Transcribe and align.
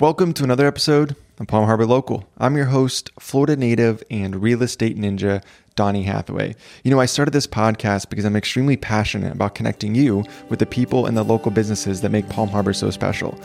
Welcome 0.00 0.32
to 0.32 0.42
another 0.42 0.66
episode 0.66 1.14
of 1.38 1.46
Palm 1.46 1.66
Harbor 1.66 1.86
Local. 1.86 2.28
I'm 2.38 2.56
your 2.56 2.64
host, 2.64 3.12
Florida 3.20 3.54
native 3.54 4.02
and 4.10 4.42
real 4.42 4.60
estate 4.64 4.98
ninja, 4.98 5.40
Donnie 5.76 6.02
Hathaway. 6.02 6.56
You 6.82 6.90
know, 6.90 6.98
I 6.98 7.06
started 7.06 7.30
this 7.30 7.46
podcast 7.46 8.08
because 8.10 8.24
I'm 8.24 8.34
extremely 8.34 8.76
passionate 8.76 9.32
about 9.32 9.54
connecting 9.54 9.94
you 9.94 10.24
with 10.48 10.58
the 10.58 10.66
people 10.66 11.06
and 11.06 11.16
the 11.16 11.22
local 11.22 11.52
businesses 11.52 12.00
that 12.00 12.10
make 12.10 12.28
Palm 12.28 12.48
Harbor 12.48 12.72
so 12.72 12.90
special. 12.90 13.40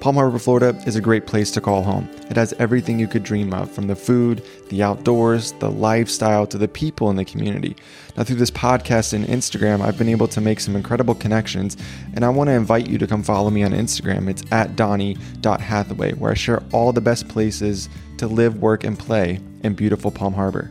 Palm 0.00 0.14
Harbor, 0.14 0.38
Florida 0.38 0.80
is 0.86 0.94
a 0.94 1.00
great 1.00 1.26
place 1.26 1.50
to 1.50 1.60
call 1.60 1.82
home. 1.82 2.08
It 2.30 2.36
has 2.36 2.52
everything 2.60 3.00
you 3.00 3.08
could 3.08 3.24
dream 3.24 3.52
of 3.52 3.68
from 3.68 3.88
the 3.88 3.96
food, 3.96 4.44
the 4.68 4.80
outdoors, 4.80 5.52
the 5.52 5.70
lifestyle, 5.70 6.46
to 6.46 6.56
the 6.56 6.68
people 6.68 7.10
in 7.10 7.16
the 7.16 7.24
community. 7.24 7.74
Now, 8.16 8.22
through 8.22 8.36
this 8.36 8.50
podcast 8.50 9.12
and 9.12 9.24
Instagram, 9.26 9.80
I've 9.80 9.98
been 9.98 10.08
able 10.08 10.28
to 10.28 10.40
make 10.40 10.60
some 10.60 10.76
incredible 10.76 11.16
connections, 11.16 11.76
and 12.14 12.24
I 12.24 12.28
want 12.28 12.46
to 12.46 12.54
invite 12.54 12.88
you 12.88 12.96
to 12.98 13.08
come 13.08 13.24
follow 13.24 13.50
me 13.50 13.64
on 13.64 13.72
Instagram. 13.72 14.28
It's 14.30 14.44
at 14.52 14.76
Donnie.Hathaway, 14.76 16.12
where 16.12 16.30
I 16.30 16.34
share 16.34 16.62
all 16.72 16.92
the 16.92 17.00
best 17.00 17.28
places 17.28 17.88
to 18.18 18.28
live, 18.28 18.62
work, 18.62 18.84
and 18.84 18.96
play 18.96 19.40
in 19.64 19.74
beautiful 19.74 20.12
Palm 20.12 20.32
Harbor. 20.32 20.70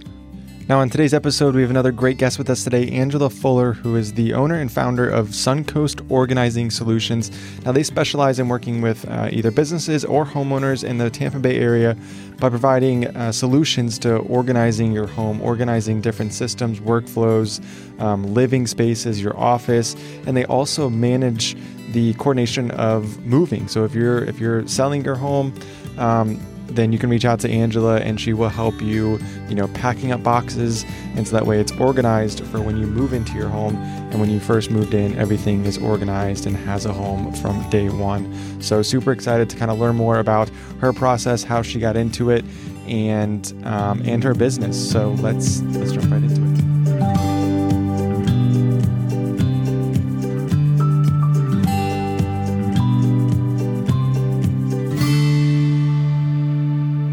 Now, 0.70 0.81
on 0.81 0.89
today's 0.89 1.13
episode, 1.13 1.55
we 1.55 1.62
have 1.62 1.70
another 1.70 1.94
great 1.94 2.17
guest 2.17 2.38
with 2.38 2.49
us 2.49 2.66
today, 2.66 2.89
Angela 2.89 3.30
Fuller, 3.30 3.71
who 3.71 3.95
is 3.95 4.12
the 4.12 4.34
owner 4.34 4.55
and 4.55 4.70
founder 4.70 5.09
of 5.09 5.30
Suncoast 5.30 6.05
Organizing 6.12 6.71
Solutions. 6.71 7.31
Now, 7.63 7.71
they 7.71 7.84
specialize 7.84 8.38
in 8.38 8.49
working 8.49 8.81
with 8.81 9.08
uh, 9.08 9.30
either 9.31 9.49
businesses 9.49 10.03
or 10.03 10.25
homeowners 10.25 10.84
in 10.84 10.98
the 10.98 11.09
Tampa 11.09 11.39
Bay 11.39 11.58
area 11.58 11.95
by 12.38 12.49
providing 12.49 13.08
uh, 13.08 13.31
solutions 13.31 13.98
to 13.99 14.17
organizing 14.17 14.91
your 14.91 15.08
home, 15.08 15.41
organizing 15.41 16.02
different 16.02 16.34
systems, 16.34 16.81
workflows, 16.81 17.61
um, 18.02 18.34
living 18.34 18.67
spaces, 18.67 19.22
your 19.22 19.38
office, 19.39 19.95
and 20.25 20.36
they 20.36 20.44
also 20.45 20.89
manage 20.89 21.55
the 21.94 22.13
coordination 22.16 22.72
of 22.72 23.17
moving. 23.25 23.70
So 23.70 23.86
if 23.86 23.95
you're 23.95 24.25
if 24.25 24.38
you're 24.38 24.67
selling 24.67 25.05
your 25.05 25.16
home, 25.16 25.53
um, 25.97 26.41
then 26.67 26.91
you 26.91 26.99
can 26.99 27.09
reach 27.09 27.26
out 27.26 27.39
to 27.41 27.49
Angela 27.49 27.98
and 27.98 28.20
she 28.20 28.34
will 28.34 28.49
help 28.49 28.80
you, 28.81 29.20
you 29.50 29.55
know, 29.55 29.67
packing 29.69 30.11
up 30.11 30.23
boxes. 30.23 30.86
And 31.16 31.28
so 31.28 31.36
that 31.36 31.45
way 31.45 31.59
it's 31.59 31.72
organized 31.73 32.44
for 32.45 32.61
when 32.61 32.78
you 32.78 32.86
move 32.86 33.14
into 33.14 33.33
your 33.33 33.50
home. 33.50 33.75
And 34.11 34.19
when 34.19 34.30
you 34.30 34.39
first 34.39 34.72
moved 34.72 34.94
in, 34.94 35.17
everything 35.17 35.66
is 35.66 35.77
organized 35.77 36.45
and 36.45 36.55
has 36.55 36.86
a 36.86 36.94
home 36.94 37.33
from 37.36 37.67
day 37.69 37.89
one. 37.89 38.61
So 38.61 38.81
super 38.81 39.11
excited 39.11 39.50
to 39.50 39.58
kind 39.58 39.72
of 39.72 39.80
learn 39.80 39.95
more 39.95 40.19
about 40.19 40.50
her 40.80 40.94
process, 40.94 41.44
how 41.44 41.61
she 41.61 41.80
got 41.80 41.95
into 41.95 42.30
it, 42.30 42.45
and 42.88 43.53
um, 43.66 44.02
and 44.05 44.23
her 44.23 44.33
business. 44.33 44.92
So 44.92 45.11
let's 45.20 45.61
let's 45.61 45.92
jump 45.92 46.11
right 46.11 46.23
into 46.23 46.42
it. 46.42 46.47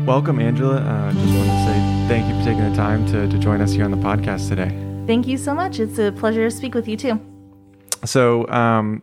Welcome, 0.07 0.39
Angela. 0.39 0.77
Uh, 0.77 1.13
just 1.13 1.35
want 1.35 1.49
to 1.49 1.65
say 1.65 2.09
thank 2.09 2.29
you 2.29 2.39
for 2.39 2.45
taking 2.45 2.69
the 2.69 2.77
time 2.77 3.07
to, 3.07 3.27
to 3.27 3.39
join 3.39 3.63
us 3.63 3.73
here 3.73 3.87
on 3.87 3.91
the 3.91 3.97
podcast 3.97 4.51
today. 4.51 4.69
Thank 5.07 5.27
you 5.27 5.39
so 5.39 5.55
much. 5.55 5.81
It's 5.81 5.99
a 5.99 6.13
pleasure 6.13 6.47
to 6.47 6.55
speak 6.55 6.75
with 6.75 6.87
you 6.87 6.99
too. 6.99 7.19
So, 8.05 8.47
um, 8.49 9.03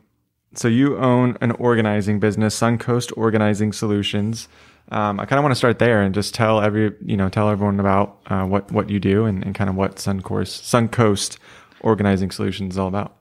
so 0.53 0.67
you 0.67 0.97
own 0.97 1.39
an 1.41 1.53
organizing 1.53 2.19
business, 2.19 2.55
Suncoast 2.59 3.11
Organizing 3.17 3.73
Solutions. 3.73 4.47
Um, 4.91 5.19
I 5.19 5.25
kind 5.25 5.39
of 5.39 5.43
want 5.43 5.53
to 5.53 5.57
start 5.57 5.79
there 5.79 6.03
and 6.03 6.13
just 6.13 6.35
tell 6.35 6.61
every 6.61 6.93
you 7.03 7.17
know 7.17 7.29
tell 7.29 7.49
everyone 7.49 7.79
about 7.79 8.19
uh, 8.27 8.45
what 8.45 8.71
what 8.71 8.91
you 8.91 8.99
do 8.99 9.25
and, 9.25 9.43
and 9.43 9.55
kind 9.55 9.71
of 9.71 9.75
what 9.75 9.95
Suncoast 9.95 10.61
Suncoast 10.61 11.39
Organizing 11.79 12.29
Solutions 12.29 12.75
is 12.75 12.77
all 12.77 12.87
about. 12.87 13.17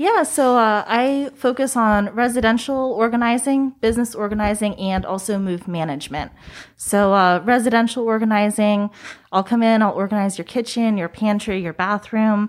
Yeah, 0.00 0.22
so 0.22 0.56
uh, 0.56 0.82
I 0.86 1.28
focus 1.34 1.76
on 1.76 2.08
residential 2.14 2.94
organizing, 2.94 3.74
business 3.82 4.14
organizing, 4.14 4.74
and 4.76 5.04
also 5.04 5.38
move 5.38 5.68
management. 5.68 6.32
So, 6.78 7.12
uh, 7.12 7.42
residential 7.44 8.04
organizing, 8.04 8.88
I'll 9.30 9.44
come 9.44 9.62
in, 9.62 9.82
I'll 9.82 9.92
organize 9.92 10.38
your 10.38 10.46
kitchen, 10.46 10.96
your 10.96 11.10
pantry, 11.10 11.60
your 11.60 11.74
bathroom. 11.74 12.48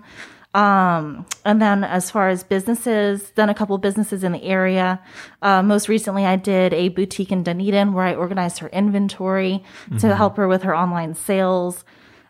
Um, 0.54 1.26
and 1.44 1.60
then 1.60 1.84
as 1.84 2.10
far 2.10 2.30
as 2.30 2.42
businesses, 2.42 3.28
done 3.32 3.50
a 3.50 3.54
couple 3.54 3.76
businesses 3.76 4.24
in 4.24 4.32
the 4.32 4.44
area. 4.44 5.02
Uh, 5.42 5.62
most 5.62 5.90
recently, 5.90 6.24
I 6.24 6.36
did 6.36 6.72
a 6.72 6.88
boutique 6.88 7.32
in 7.32 7.42
Dunedin 7.42 7.92
where 7.92 8.06
I 8.06 8.14
organized 8.14 8.60
her 8.60 8.68
inventory 8.68 9.62
mm-hmm. 9.84 9.98
to 9.98 10.16
help 10.16 10.38
her 10.38 10.48
with 10.48 10.62
her 10.62 10.74
online 10.74 11.14
sales. 11.14 11.84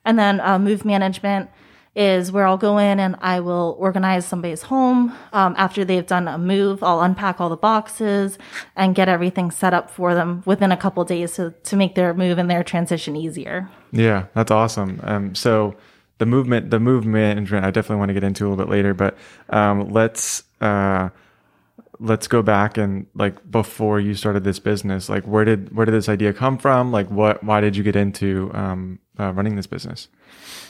And 0.04 0.18
then 0.18 0.40
uh, 0.40 0.58
move 0.58 0.84
management 0.84 1.48
is 1.94 2.32
where 2.32 2.46
I'll 2.46 2.56
go 2.56 2.78
in 2.78 2.98
and 2.98 3.16
I 3.20 3.40
will 3.40 3.76
organize 3.78 4.24
somebody's 4.24 4.62
home. 4.62 5.14
Um, 5.32 5.54
after 5.58 5.84
they've 5.84 6.06
done 6.06 6.26
a 6.26 6.38
move, 6.38 6.82
I'll 6.82 7.02
unpack 7.02 7.40
all 7.40 7.50
the 7.50 7.56
boxes 7.56 8.38
and 8.74 8.94
get 8.94 9.08
everything 9.08 9.50
set 9.50 9.74
up 9.74 9.90
for 9.90 10.14
them 10.14 10.42
within 10.46 10.72
a 10.72 10.76
couple 10.76 11.04
days 11.04 11.34
to, 11.34 11.50
to 11.64 11.76
make 11.76 11.94
their 11.94 12.14
move 12.14 12.38
and 12.38 12.50
their 12.50 12.64
transition 12.64 13.14
easier. 13.14 13.68
Yeah, 13.92 14.26
that's 14.34 14.50
awesome. 14.50 15.00
Um, 15.02 15.34
so 15.34 15.76
the 16.16 16.26
movement, 16.26 16.70
the 16.70 16.80
movement, 16.80 17.52
I 17.52 17.70
definitely 17.70 17.96
want 17.96 18.08
to 18.08 18.14
get 18.14 18.24
into 18.24 18.46
a 18.46 18.48
little 18.48 18.64
bit 18.64 18.70
later, 18.70 18.94
but 18.94 19.18
um, 19.50 19.90
let's 19.90 20.44
uh, 20.62 21.10
let's 21.98 22.26
go 22.26 22.42
back 22.42 22.78
and 22.78 23.06
like 23.14 23.50
before 23.50 24.00
you 24.00 24.14
started 24.14 24.44
this 24.44 24.58
business, 24.58 25.08
like 25.08 25.24
where 25.24 25.44
did 25.44 25.74
where 25.74 25.84
did 25.84 25.92
this 25.92 26.08
idea 26.08 26.32
come 26.32 26.58
from? 26.58 26.90
Like 26.90 27.08
what 27.10 27.44
why 27.44 27.60
did 27.60 27.76
you 27.76 27.82
get 27.82 27.96
into 27.96 28.50
um, 28.54 28.98
uh, 29.18 29.32
running 29.32 29.56
this 29.56 29.66
business? 29.66 30.08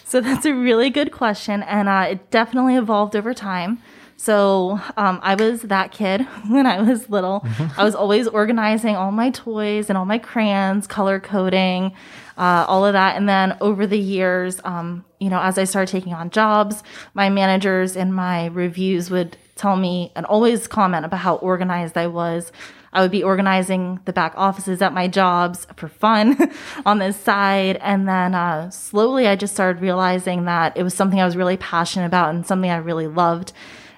So 0.04 0.20
that's 0.20 0.44
a 0.44 0.54
really 0.54 0.90
good 0.90 1.12
question, 1.12 1.62
and 1.62 1.88
uh, 1.88 2.06
it 2.10 2.30
definitely 2.30 2.76
evolved 2.76 3.16
over 3.16 3.32
time. 3.32 3.82
So 4.22 4.78
um, 4.96 5.18
I 5.20 5.34
was 5.34 5.62
that 5.62 5.90
kid 5.90 6.22
when 6.48 6.64
I 6.64 6.80
was 6.80 7.10
little. 7.10 7.40
Mm-hmm. 7.40 7.80
I 7.80 7.82
was 7.82 7.96
always 7.96 8.28
organizing 8.28 8.94
all 8.94 9.10
my 9.10 9.30
toys 9.30 9.88
and 9.88 9.98
all 9.98 10.04
my 10.04 10.18
crayons, 10.18 10.86
color 10.86 11.18
coding, 11.18 11.92
uh, 12.38 12.64
all 12.68 12.86
of 12.86 12.92
that. 12.92 13.16
And 13.16 13.28
then 13.28 13.56
over 13.60 13.84
the 13.84 13.98
years, 13.98 14.60
um, 14.62 15.04
you 15.18 15.28
know, 15.28 15.40
as 15.40 15.58
I 15.58 15.64
started 15.64 15.90
taking 15.90 16.14
on 16.14 16.30
jobs, 16.30 16.84
my 17.14 17.30
managers 17.30 17.96
and 17.96 18.14
my 18.14 18.46
reviews 18.46 19.10
would 19.10 19.36
tell 19.56 19.76
me 19.76 20.12
and 20.14 20.24
always 20.26 20.66
comment 20.68 21.04
about 21.04 21.20
how 21.20 21.36
organized 21.36 21.98
I 21.98 22.06
was. 22.06 22.52
I 22.92 23.00
would 23.00 23.10
be 23.10 23.22
organizing 23.22 24.00
the 24.04 24.12
back 24.12 24.34
offices 24.36 24.82
at 24.82 24.92
my 24.92 25.08
jobs 25.08 25.66
for 25.76 25.88
fun 25.88 26.52
on 26.86 26.98
this 26.98 27.16
side. 27.16 27.76
And 27.76 28.06
then 28.06 28.34
uh, 28.34 28.70
slowly 28.70 29.26
I 29.26 29.36
just 29.36 29.54
started 29.54 29.80
realizing 29.80 30.44
that 30.44 30.76
it 30.76 30.82
was 30.82 30.94
something 30.94 31.20
I 31.20 31.24
was 31.24 31.36
really 31.36 31.56
passionate 31.56 32.06
about 32.06 32.34
and 32.34 32.46
something 32.46 32.70
I 32.70 32.76
really 32.76 33.06
loved 33.06 33.52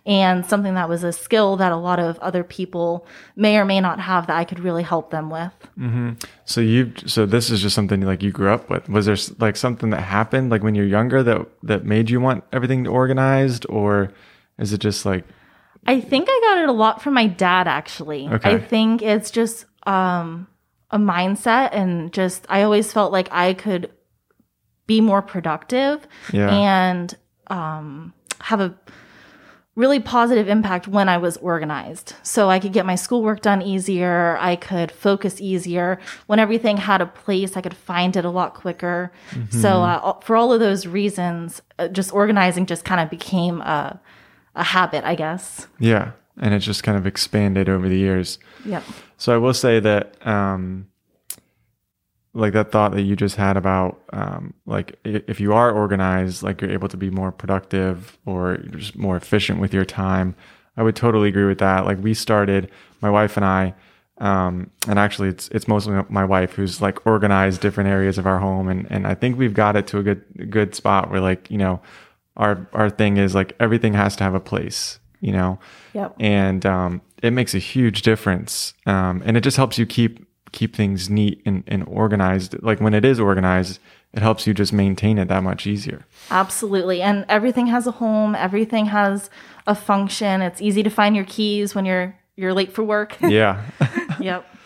and 0.06 0.44
something 0.44 0.74
that 0.74 0.88
was 0.88 1.02
a 1.02 1.12
skill 1.12 1.56
that 1.56 1.72
a 1.72 1.76
lot 1.76 1.98
of 1.98 2.18
other 2.18 2.44
people 2.44 3.06
may 3.36 3.56
or 3.56 3.64
may 3.64 3.80
not 3.80 4.00
have 4.00 4.26
that 4.26 4.36
I 4.36 4.44
could 4.44 4.60
really 4.60 4.82
help 4.82 5.10
them 5.10 5.30
with. 5.30 5.52
Mm-hmm. 5.78 6.12
So 6.44 6.60
you, 6.60 6.92
so 7.06 7.24
this 7.24 7.50
is 7.50 7.62
just 7.62 7.74
something 7.74 8.02
like 8.02 8.22
you 8.22 8.30
grew 8.30 8.50
up 8.50 8.68
with. 8.68 8.88
Was 8.88 9.06
there 9.06 9.16
like 9.38 9.56
something 9.56 9.90
that 9.90 10.02
happened 10.02 10.50
like 10.50 10.62
when 10.62 10.74
you're 10.74 10.86
younger 10.86 11.22
that 11.22 11.46
that 11.62 11.84
made 11.84 12.10
you 12.10 12.20
want 12.20 12.44
everything 12.52 12.86
organized, 12.86 13.64
or 13.68 14.12
is 14.58 14.72
it 14.72 14.78
just 14.78 15.06
like 15.06 15.24
I 15.86 16.00
think 16.00 16.28
I 16.30 16.40
got 16.42 16.62
it 16.62 16.68
a 16.68 16.72
lot 16.72 17.02
from 17.02 17.14
my 17.14 17.26
dad 17.26 17.68
actually. 17.68 18.28
Okay. 18.28 18.54
I 18.54 18.58
think 18.58 19.02
it's 19.02 19.30
just 19.30 19.66
um, 19.86 20.46
a 20.90 20.98
mindset 20.98 21.70
and 21.72 22.12
just 22.12 22.46
I 22.48 22.62
always 22.62 22.92
felt 22.92 23.12
like 23.12 23.28
I 23.30 23.54
could 23.54 23.90
be 24.86 25.00
more 25.00 25.22
productive 25.22 26.06
yeah. 26.32 26.54
and 26.54 27.16
um, 27.48 28.12
have 28.40 28.60
a 28.60 28.74
really 29.76 29.98
positive 29.98 30.48
impact 30.48 30.86
when 30.86 31.08
I 31.08 31.18
was 31.18 31.36
organized. 31.38 32.14
So 32.22 32.48
I 32.48 32.60
could 32.60 32.72
get 32.72 32.86
my 32.86 32.94
schoolwork 32.94 33.42
done 33.42 33.60
easier, 33.60 34.36
I 34.38 34.56
could 34.56 34.92
focus 34.92 35.40
easier. 35.40 35.98
When 36.26 36.38
everything 36.38 36.76
had 36.76 37.00
a 37.00 37.06
place, 37.06 37.56
I 37.56 37.60
could 37.60 37.76
find 37.76 38.16
it 38.16 38.24
a 38.24 38.30
lot 38.30 38.54
quicker. 38.54 39.10
Mm-hmm. 39.30 39.60
So 39.60 39.82
uh, 39.82 40.20
for 40.20 40.36
all 40.36 40.52
of 40.52 40.60
those 40.60 40.86
reasons, 40.86 41.60
uh, 41.78 41.88
just 41.88 42.12
organizing 42.12 42.66
just 42.66 42.84
kind 42.84 43.00
of 43.00 43.10
became 43.10 43.60
a 43.62 44.00
a 44.54 44.62
habit, 44.62 45.04
I 45.04 45.14
guess. 45.14 45.66
Yeah, 45.78 46.12
and 46.40 46.54
it 46.54 46.60
just 46.60 46.82
kind 46.82 46.96
of 46.98 47.06
expanded 47.06 47.68
over 47.68 47.88
the 47.88 47.98
years. 47.98 48.38
Yeah. 48.64 48.82
So 49.16 49.34
I 49.34 49.38
will 49.38 49.54
say 49.54 49.80
that, 49.80 50.26
um, 50.26 50.88
like 52.36 52.52
that 52.52 52.72
thought 52.72 52.92
that 52.92 53.02
you 53.02 53.14
just 53.14 53.36
had 53.36 53.56
about, 53.56 54.02
um, 54.12 54.54
like 54.66 54.98
if 55.04 55.38
you 55.38 55.52
are 55.52 55.70
organized, 55.70 56.42
like 56.42 56.60
you're 56.60 56.72
able 56.72 56.88
to 56.88 56.96
be 56.96 57.08
more 57.08 57.30
productive 57.30 58.18
or 58.26 58.56
just 58.56 58.96
more 58.96 59.16
efficient 59.16 59.60
with 59.60 59.72
your 59.72 59.84
time. 59.84 60.34
I 60.76 60.82
would 60.82 60.96
totally 60.96 61.28
agree 61.28 61.44
with 61.44 61.58
that. 61.58 61.84
Like 61.84 62.02
we 62.02 62.12
started, 62.14 62.70
my 63.00 63.10
wife 63.10 63.36
and 63.36 63.46
I, 63.46 63.74
um, 64.18 64.70
and 64.86 64.98
actually 64.98 65.28
it's 65.28 65.48
it's 65.48 65.66
mostly 65.66 66.00
my 66.08 66.24
wife 66.24 66.52
who's 66.52 66.80
like 66.80 67.04
organized 67.06 67.60
different 67.60 67.90
areas 67.90 68.18
of 68.18 68.26
our 68.26 68.38
home, 68.38 68.68
and 68.68 68.86
and 68.90 69.06
I 69.06 69.14
think 69.14 69.38
we've 69.38 69.54
got 69.54 69.76
it 69.76 69.86
to 69.88 69.98
a 69.98 70.02
good 70.02 70.50
good 70.50 70.74
spot 70.74 71.10
where 71.10 71.20
like 71.20 71.50
you 71.50 71.58
know 71.58 71.80
our 72.36 72.66
our 72.72 72.90
thing 72.90 73.16
is 73.16 73.34
like 73.34 73.54
everything 73.60 73.94
has 73.94 74.16
to 74.16 74.24
have 74.24 74.34
a 74.34 74.40
place, 74.40 74.98
you 75.20 75.32
know. 75.32 75.58
Yep. 75.92 76.16
And 76.20 76.66
um, 76.66 77.02
it 77.22 77.32
makes 77.32 77.54
a 77.54 77.58
huge 77.58 78.02
difference, 78.02 78.74
um, 78.86 79.22
and 79.24 79.36
it 79.36 79.42
just 79.42 79.56
helps 79.56 79.78
you 79.78 79.86
keep 79.86 80.26
keep 80.52 80.74
things 80.74 81.10
neat 81.10 81.42
and, 81.44 81.64
and 81.66 81.84
organized. 81.88 82.62
Like 82.62 82.80
when 82.80 82.94
it 82.94 83.04
is 83.04 83.18
organized, 83.18 83.80
it 84.12 84.22
helps 84.22 84.46
you 84.46 84.54
just 84.54 84.72
maintain 84.72 85.18
it 85.18 85.28
that 85.28 85.42
much 85.42 85.66
easier. 85.66 86.06
Absolutely, 86.30 87.02
and 87.02 87.24
everything 87.28 87.66
has 87.68 87.86
a 87.86 87.92
home. 87.92 88.34
Everything 88.34 88.86
has 88.86 89.30
a 89.66 89.74
function. 89.74 90.42
It's 90.42 90.60
easy 90.60 90.82
to 90.82 90.90
find 90.90 91.16
your 91.16 91.24
keys 91.24 91.74
when 91.74 91.84
you're 91.84 92.16
you're 92.36 92.54
late 92.54 92.72
for 92.72 92.82
work. 92.82 93.16
Yeah. 93.28 93.64
yep. 94.20 94.46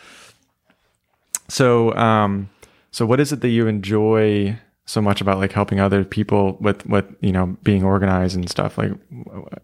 So, 1.50 1.94
um, 1.94 2.50
so 2.90 3.06
what 3.06 3.20
is 3.20 3.32
it 3.32 3.40
that 3.40 3.48
you 3.48 3.68
enjoy 3.68 4.58
so 4.88 5.02
much 5.02 5.20
about 5.20 5.38
like 5.38 5.52
helping 5.52 5.80
other 5.80 6.02
people 6.02 6.56
with 6.60 6.84
with 6.86 7.04
you 7.20 7.30
know 7.30 7.56
being 7.62 7.84
organized 7.84 8.34
and 8.34 8.48
stuff? 8.48 8.78
Like, 8.78 8.92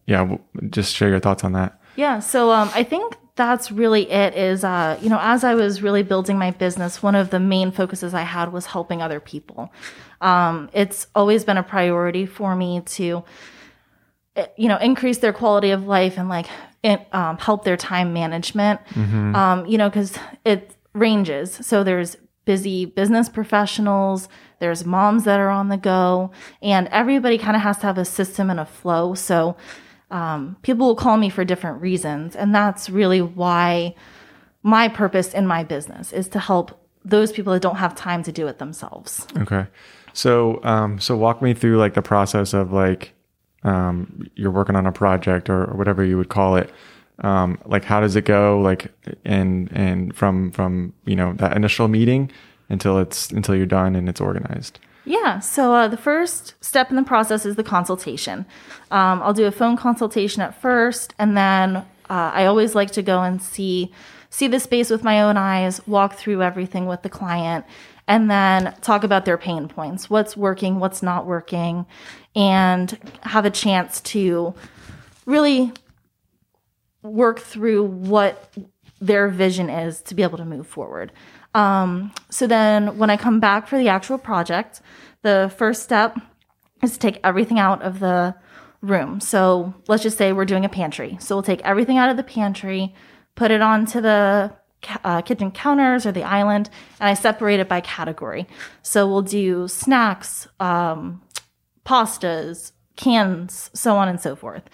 yeah, 0.06 0.36
just 0.70 0.94
share 0.94 1.08
your 1.08 1.20
thoughts 1.20 1.44
on 1.44 1.52
that. 1.52 1.80
Yeah, 1.96 2.18
so 2.18 2.50
um, 2.50 2.70
I 2.74 2.84
think 2.84 3.16
that's 3.34 3.72
really 3.72 4.10
it. 4.10 4.34
Is 4.34 4.64
uh, 4.64 4.98
you 5.00 5.08
know, 5.08 5.18
as 5.20 5.42
I 5.42 5.54
was 5.54 5.82
really 5.82 6.02
building 6.02 6.38
my 6.38 6.50
business, 6.50 7.02
one 7.02 7.14
of 7.14 7.30
the 7.30 7.40
main 7.40 7.72
focuses 7.72 8.12
I 8.12 8.22
had 8.22 8.52
was 8.52 8.66
helping 8.66 9.00
other 9.00 9.18
people. 9.18 9.72
Um, 10.20 10.68
it's 10.74 11.06
always 11.14 11.42
been 11.44 11.56
a 11.56 11.62
priority 11.62 12.26
for 12.26 12.54
me 12.54 12.82
to, 12.82 13.24
eh, 14.36 14.46
you 14.56 14.68
know, 14.68 14.76
increase 14.76 15.18
their 15.18 15.32
quality 15.32 15.70
of 15.70 15.86
life 15.86 16.18
and 16.18 16.28
like 16.28 16.46
it, 16.82 17.06
um, 17.12 17.38
help 17.38 17.64
their 17.64 17.76
time 17.78 18.12
management. 18.12 18.80
Um, 19.34 19.66
you 19.66 19.78
know, 19.78 19.88
because 19.88 20.18
it 20.44 20.76
ranges. 20.92 21.54
So 21.62 21.82
there's 21.82 22.16
busy 22.44 22.84
business 22.84 23.28
professionals, 23.28 24.28
there's 24.58 24.84
moms 24.84 25.24
that 25.24 25.40
are 25.40 25.50
on 25.50 25.68
the 25.68 25.76
go, 25.76 26.30
and 26.62 26.88
everybody 26.88 27.38
kind 27.38 27.56
of 27.56 27.62
has 27.62 27.78
to 27.78 27.86
have 27.86 27.98
a 27.98 28.04
system 28.04 28.50
and 28.50 28.60
a 28.60 28.66
flow. 28.66 29.14
So 29.14 29.56
um, 30.10 30.56
people 30.62 30.86
will 30.86 30.96
call 30.96 31.16
me 31.16 31.30
for 31.30 31.44
different 31.44 31.80
reasons, 31.80 32.36
and 32.36 32.54
that's 32.54 32.88
really 32.90 33.22
why 33.22 33.94
my 34.62 34.88
purpose 34.88 35.34
in 35.34 35.46
my 35.46 35.64
business 35.64 36.12
is 36.12 36.28
to 36.28 36.38
help 36.38 36.80
those 37.04 37.32
people 37.32 37.52
that 37.52 37.60
don't 37.60 37.76
have 37.76 37.94
time 37.94 38.22
to 38.22 38.32
do 38.32 38.46
it 38.46 38.58
themselves. 38.58 39.26
Okay. 39.38 39.66
So, 40.14 40.60
um, 40.64 40.98
so 41.00 41.16
walk 41.16 41.42
me 41.42 41.52
through 41.52 41.76
like 41.76 41.94
the 41.94 42.02
process 42.02 42.54
of 42.54 42.72
like, 42.72 43.12
um, 43.62 44.26
you're 44.36 44.50
working 44.50 44.76
on 44.76 44.86
a 44.86 44.92
project 44.92 45.50
or, 45.50 45.64
or 45.64 45.76
whatever 45.76 46.04
you 46.04 46.16
would 46.16 46.28
call 46.28 46.56
it. 46.56 46.70
Um, 47.20 47.58
like 47.64 47.84
how 47.84 48.00
does 48.00 48.16
it 48.16 48.24
go? 48.24 48.60
Like, 48.60 48.92
and, 49.24 49.70
and 49.72 50.14
from, 50.16 50.50
from, 50.50 50.92
you 51.04 51.16
know, 51.16 51.32
that 51.34 51.56
initial 51.56 51.88
meeting 51.88 52.30
until 52.68 52.98
it's, 52.98 53.30
until 53.30 53.54
you're 53.54 53.66
done 53.66 53.94
and 53.94 54.08
it's 54.08 54.20
organized. 54.20 54.80
Yeah. 55.04 55.40
So 55.40 55.74
uh, 55.74 55.88
the 55.88 55.96
first 55.96 56.54
step 56.60 56.90
in 56.90 56.96
the 56.96 57.02
process 57.02 57.44
is 57.44 57.56
the 57.56 57.62
consultation. 57.62 58.46
Um, 58.90 59.22
I'll 59.22 59.34
do 59.34 59.46
a 59.46 59.52
phone 59.52 59.76
consultation 59.76 60.40
at 60.40 60.60
first, 60.60 61.14
and 61.18 61.36
then 61.36 61.76
uh, 61.76 61.84
I 62.08 62.46
always 62.46 62.74
like 62.74 62.90
to 62.92 63.02
go 63.02 63.22
and 63.22 63.42
see 63.42 63.92
see 64.30 64.48
the 64.48 64.58
space 64.58 64.90
with 64.90 65.04
my 65.04 65.22
own 65.22 65.36
eyes, 65.36 65.86
walk 65.86 66.14
through 66.14 66.42
everything 66.42 66.86
with 66.86 67.02
the 67.02 67.08
client, 67.08 67.64
and 68.08 68.28
then 68.28 68.74
talk 68.80 69.04
about 69.04 69.24
their 69.24 69.38
pain 69.38 69.68
points, 69.68 70.10
what's 70.10 70.36
working, 70.36 70.80
what's 70.80 71.02
not 71.02 71.24
working, 71.24 71.86
and 72.34 72.98
have 73.22 73.44
a 73.44 73.50
chance 73.50 74.00
to 74.00 74.52
really 75.24 75.72
work 77.04 77.38
through 77.38 77.84
what 77.84 78.52
their 79.00 79.28
vision 79.28 79.68
is 79.68 80.00
to 80.02 80.14
be 80.14 80.22
able 80.22 80.38
to 80.38 80.44
move 80.44 80.66
forward. 80.66 81.12
Um, 81.54 82.12
so 82.30 82.46
then 82.46 82.98
when 82.98 83.10
I 83.10 83.16
come 83.16 83.38
back 83.38 83.68
for 83.68 83.78
the 83.78 83.88
actual 83.88 84.18
project, 84.18 84.80
the 85.22 85.52
first 85.56 85.82
step 85.82 86.18
is 86.82 86.92
to 86.94 86.98
take 86.98 87.20
everything 87.22 87.58
out 87.58 87.82
of 87.82 88.00
the 88.00 88.34
room. 88.80 89.20
So 89.20 89.74
let's 89.86 90.02
just 90.02 90.18
say 90.18 90.32
we're 90.32 90.44
doing 90.44 90.64
a 90.64 90.68
pantry. 90.68 91.16
So 91.20 91.36
we'll 91.36 91.42
take 91.42 91.62
everything 91.62 91.98
out 91.98 92.10
of 92.10 92.16
the 92.16 92.22
pantry, 92.22 92.94
put 93.34 93.50
it 93.50 93.62
onto 93.62 94.00
the 94.00 94.52
uh, 95.02 95.22
kitchen 95.22 95.50
counters 95.50 96.04
or 96.04 96.12
the 96.12 96.24
island, 96.24 96.68
and 97.00 97.08
I 97.08 97.14
separate 97.14 97.60
it 97.60 97.68
by 97.68 97.80
category. 97.80 98.46
So 98.82 99.06
we'll 99.06 99.22
do 99.22 99.68
snacks, 99.68 100.46
um, 100.60 101.22
pastas, 101.86 102.72
cans, 102.96 103.70
so 103.72 103.96
on 103.96 104.08
and 104.08 104.20
so 104.20 104.36
forth. 104.36 104.64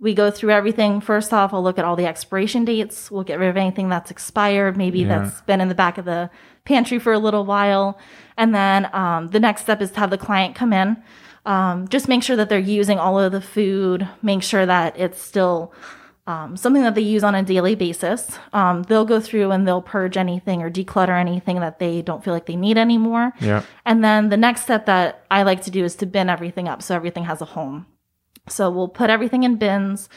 We 0.00 0.14
go 0.14 0.30
through 0.30 0.50
everything. 0.50 1.00
First 1.00 1.32
off, 1.32 1.52
I'll 1.52 1.62
look 1.62 1.78
at 1.78 1.84
all 1.84 1.96
the 1.96 2.06
expiration 2.06 2.64
dates. 2.64 3.10
We'll 3.10 3.24
get 3.24 3.38
rid 3.40 3.48
of 3.48 3.56
anything 3.56 3.88
that's 3.88 4.10
expired, 4.10 4.76
maybe 4.76 5.00
Yeah. 5.00 5.08
that's 5.20 5.40
been 5.42 5.60
in 5.60 5.68
the 5.68 5.74
back 5.74 5.98
of 5.98 6.04
the 6.04 6.30
pantry 6.64 6.98
for 7.00 7.12
a 7.12 7.18
little 7.18 7.44
while. 7.44 7.98
And 8.36 8.54
then 8.54 8.88
um, 8.94 9.28
the 9.28 9.40
next 9.40 9.62
step 9.62 9.82
is 9.82 9.90
to 9.92 10.00
have 10.00 10.10
the 10.10 10.18
client 10.18 10.54
come 10.54 10.72
in. 10.72 10.96
Um, 11.46 11.88
just 11.88 12.08
make 12.08 12.22
sure 12.22 12.36
that 12.36 12.48
they're 12.48 12.58
using 12.58 12.98
all 12.98 13.18
of 13.18 13.32
the 13.32 13.40
food, 13.40 14.06
make 14.22 14.42
sure 14.42 14.66
that 14.66 14.98
it's 14.98 15.20
still 15.20 15.72
um, 16.26 16.56
something 16.58 16.82
that 16.82 16.94
they 16.94 17.00
use 17.00 17.24
on 17.24 17.34
a 17.34 17.42
daily 17.42 17.74
basis. 17.74 18.38
Um, 18.52 18.82
they'll 18.82 19.06
go 19.06 19.18
through 19.18 19.50
and 19.50 19.66
they'll 19.66 19.80
purge 19.82 20.16
anything 20.18 20.60
or 20.62 20.70
declutter 20.70 21.18
anything 21.18 21.58
that 21.60 21.78
they 21.78 22.02
don't 22.02 22.22
feel 22.22 22.34
like 22.34 22.44
they 22.46 22.54
need 22.56 22.76
anymore. 22.76 23.32
Yeah. 23.40 23.62
And 23.86 24.04
then 24.04 24.28
the 24.28 24.36
next 24.36 24.60
step 24.62 24.84
that 24.86 25.24
I 25.30 25.42
like 25.42 25.62
to 25.62 25.70
do 25.70 25.84
is 25.84 25.96
to 25.96 26.06
bin 26.06 26.28
everything 26.28 26.68
up 26.68 26.82
so 26.82 26.94
everything 26.94 27.24
has 27.24 27.40
a 27.40 27.46
home. 27.46 27.86
So 28.48 28.70
we'll 28.70 28.88
put 28.88 29.10
everything 29.10 29.42
in 29.44 29.56
bins, 29.56 30.08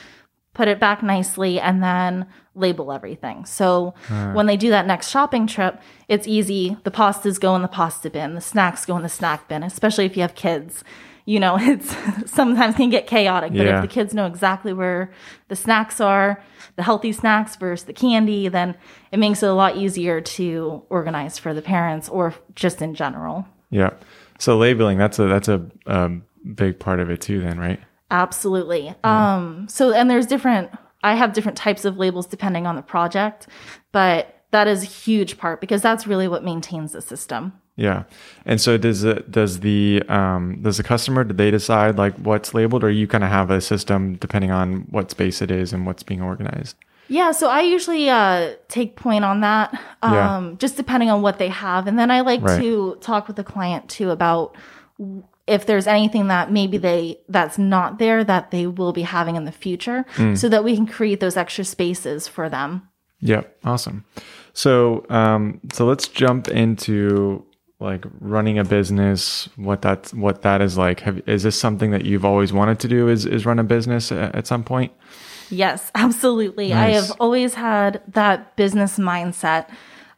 put 0.54 0.68
it 0.68 0.80
back 0.80 1.02
nicely, 1.04 1.60
and 1.60 1.82
then 1.84 2.26
label 2.56 2.92
everything. 2.92 3.46
So 3.46 3.94
when 4.34 4.46
they 4.48 4.58
do 4.58 4.70
that 4.72 4.86
next 4.86 5.10
shopping 5.10 5.48
trip, 5.48 5.80
it's 6.08 6.28
easy. 6.28 6.78
The 6.84 6.92
pastas 6.92 7.40
go 7.40 7.56
in 7.56 7.62
the 7.62 7.68
pasta 7.70 8.10
bin, 8.10 8.36
the 8.36 8.42
snacks 8.42 8.86
go 8.86 8.98
in 8.98 9.04
the 9.04 9.10
snack 9.10 9.48
bin, 9.48 9.64
especially 9.64 10.06
if 10.06 10.16
you 10.18 10.22
have 10.22 10.36
kids. 10.36 10.84
You 11.26 11.40
know, 11.40 11.56
it's 11.62 11.96
sometimes 12.30 12.76
can 12.76 12.90
get 12.90 13.08
chaotic, 13.08 13.54
but 13.54 13.66
Yeah. 13.66 13.76
if 13.78 13.82
the 13.84 13.88
kids 13.94 14.14
know 14.14 14.26
exactly 14.26 14.74
where 14.74 15.12
the 15.48 15.56
snacks 15.56 16.02
are, 16.02 16.44
the 16.76 16.84
healthy 16.84 17.12
snacks 17.14 17.56
versus 17.56 17.86
the 17.86 17.94
candy, 17.94 18.48
then 18.50 18.76
it 19.12 19.20
makes 19.20 19.44
it 19.44 19.48
a 19.50 19.54
lot 19.54 19.78
easier 19.78 20.20
to 20.20 20.82
organize 20.90 21.38
for 21.38 21.54
the 21.54 21.62
parents 21.62 22.10
or 22.10 22.34
just 22.56 22.82
in 22.82 22.96
general. 22.96 23.46
Yeah. 23.70 23.92
So 24.40 24.58
labeling, 24.58 24.98
that's 24.98 25.20
a, 25.20 25.28
that's 25.28 25.48
a, 25.48 25.66
um, 25.86 26.24
big 26.56 26.80
part 26.80 27.00
of 27.00 27.10
it 27.12 27.22
too 27.22 27.40
then, 27.40 27.60
right? 27.60 27.80
Absolutely. 28.12 28.94
Um, 29.04 29.68
so, 29.70 29.94
and 29.94 30.10
there's 30.10 30.28
different, 30.28 30.70
I 31.04 31.16
have 31.16 31.34
different 31.34 31.58
types 31.58 31.86
of 31.86 31.98
labels 31.98 32.28
depending 32.28 32.68
on 32.68 32.76
the 32.76 32.82
project, 32.82 33.48
but 33.92 34.44
that 34.52 34.68
is 34.68 34.84
a 34.84 34.86
huge 34.86 35.38
part 35.38 35.62
because 35.62 35.82
that's 35.82 36.06
really 36.06 36.28
what 36.28 36.44
maintains 36.44 36.92
the 36.92 37.02
system. 37.02 37.54
Yeah. 37.78 38.04
And 38.46 38.60
so 38.60 38.78
does 38.78 39.04
it, 39.06 39.32
does 39.32 39.62
the, 39.62 40.04
um, 40.10 40.62
does 40.62 40.76
the 40.78 40.84
customer, 40.84 41.24
do 41.24 41.34
they 41.34 41.50
decide 41.52 41.98
like 41.98 42.14
what's 42.18 42.54
labeled 42.54 42.84
or 42.84 42.92
you 42.92 43.08
kind 43.08 43.24
of 43.24 43.30
have 43.30 43.50
a 43.50 43.62
system 43.62 44.16
depending 44.18 44.52
on 44.52 44.82
what 44.90 45.10
space 45.10 45.42
it 45.42 45.50
is 45.50 45.72
and 45.72 45.86
what's 45.86 46.04
being 46.04 46.22
organized? 46.22 46.76
Yeah, 47.08 47.32
so 47.32 47.50
I 47.50 47.62
usually 47.62 48.10
uh, 48.10 48.56
take 48.68 48.96
point 48.98 49.24
on 49.26 49.40
that, 49.42 49.74
um, 50.02 50.14
Yeah. 50.14 50.52
just 50.60 50.76
depending 50.78 51.10
on 51.10 51.22
what 51.22 51.40
they 51.40 51.50
have. 51.50 51.88
And 51.88 51.98
then 51.98 52.12
I 52.12 52.22
like 52.22 52.42
Right. 52.42 52.60
to 52.62 52.98
talk 53.02 53.28
with 53.28 53.38
the 53.38 53.44
client 53.44 53.90
too 53.90 54.12
about 54.12 54.56
if 55.52 55.66
there's 55.66 55.88
anything 55.88 56.28
that 56.28 56.52
maybe 56.52 56.78
they 56.78 57.18
that's 57.30 57.58
not 57.58 58.00
there 58.00 58.24
that 58.24 58.52
they 58.52 58.66
will 58.68 58.94
be 58.94 59.04
having 59.04 59.36
in 59.36 59.46
the 59.46 59.52
future 59.66 60.06
Mm. 60.16 60.38
so 60.38 60.48
that 60.50 60.64
we 60.64 60.76
can 60.76 60.88
create 60.88 61.20
those 61.20 61.38
extra 61.38 61.64
spaces 61.66 62.28
for 62.28 62.50
them. 62.50 62.88
Yeah, 63.20 63.42
awesome. 63.64 64.04
So, 64.54 65.06
um, 65.10 65.60
so 65.74 65.86
let's 65.86 66.08
jump 66.08 66.48
into 66.48 67.46
like 67.80 68.04
running 68.20 68.58
a 68.60 68.64
business. 68.64 69.50
What 69.58 69.82
that's 69.82 70.14
what 70.14 70.42
that 70.42 70.62
is 70.62 70.78
like. 70.78 71.00
Have, 71.02 71.22
is 71.28 71.44
this 71.44 71.60
something 71.60 71.92
that 71.92 72.06
you've 72.06 72.26
always 72.26 72.52
wanted 72.54 72.80
to 72.80 72.88
do? 72.88 73.10
Is 73.10 73.26
is 73.26 73.46
run 73.46 73.60
a 73.60 73.64
business 73.64 74.12
at, 74.12 74.36
at 74.36 74.48
some 74.48 74.64
point? 74.64 74.92
Yes, 75.50 75.92
absolutely. 75.96 76.74
I 76.74 76.92
have 76.92 77.12
always 77.20 77.54
had 77.56 78.02
that 78.14 78.56
business 78.56 78.98
mindset. 78.98 79.66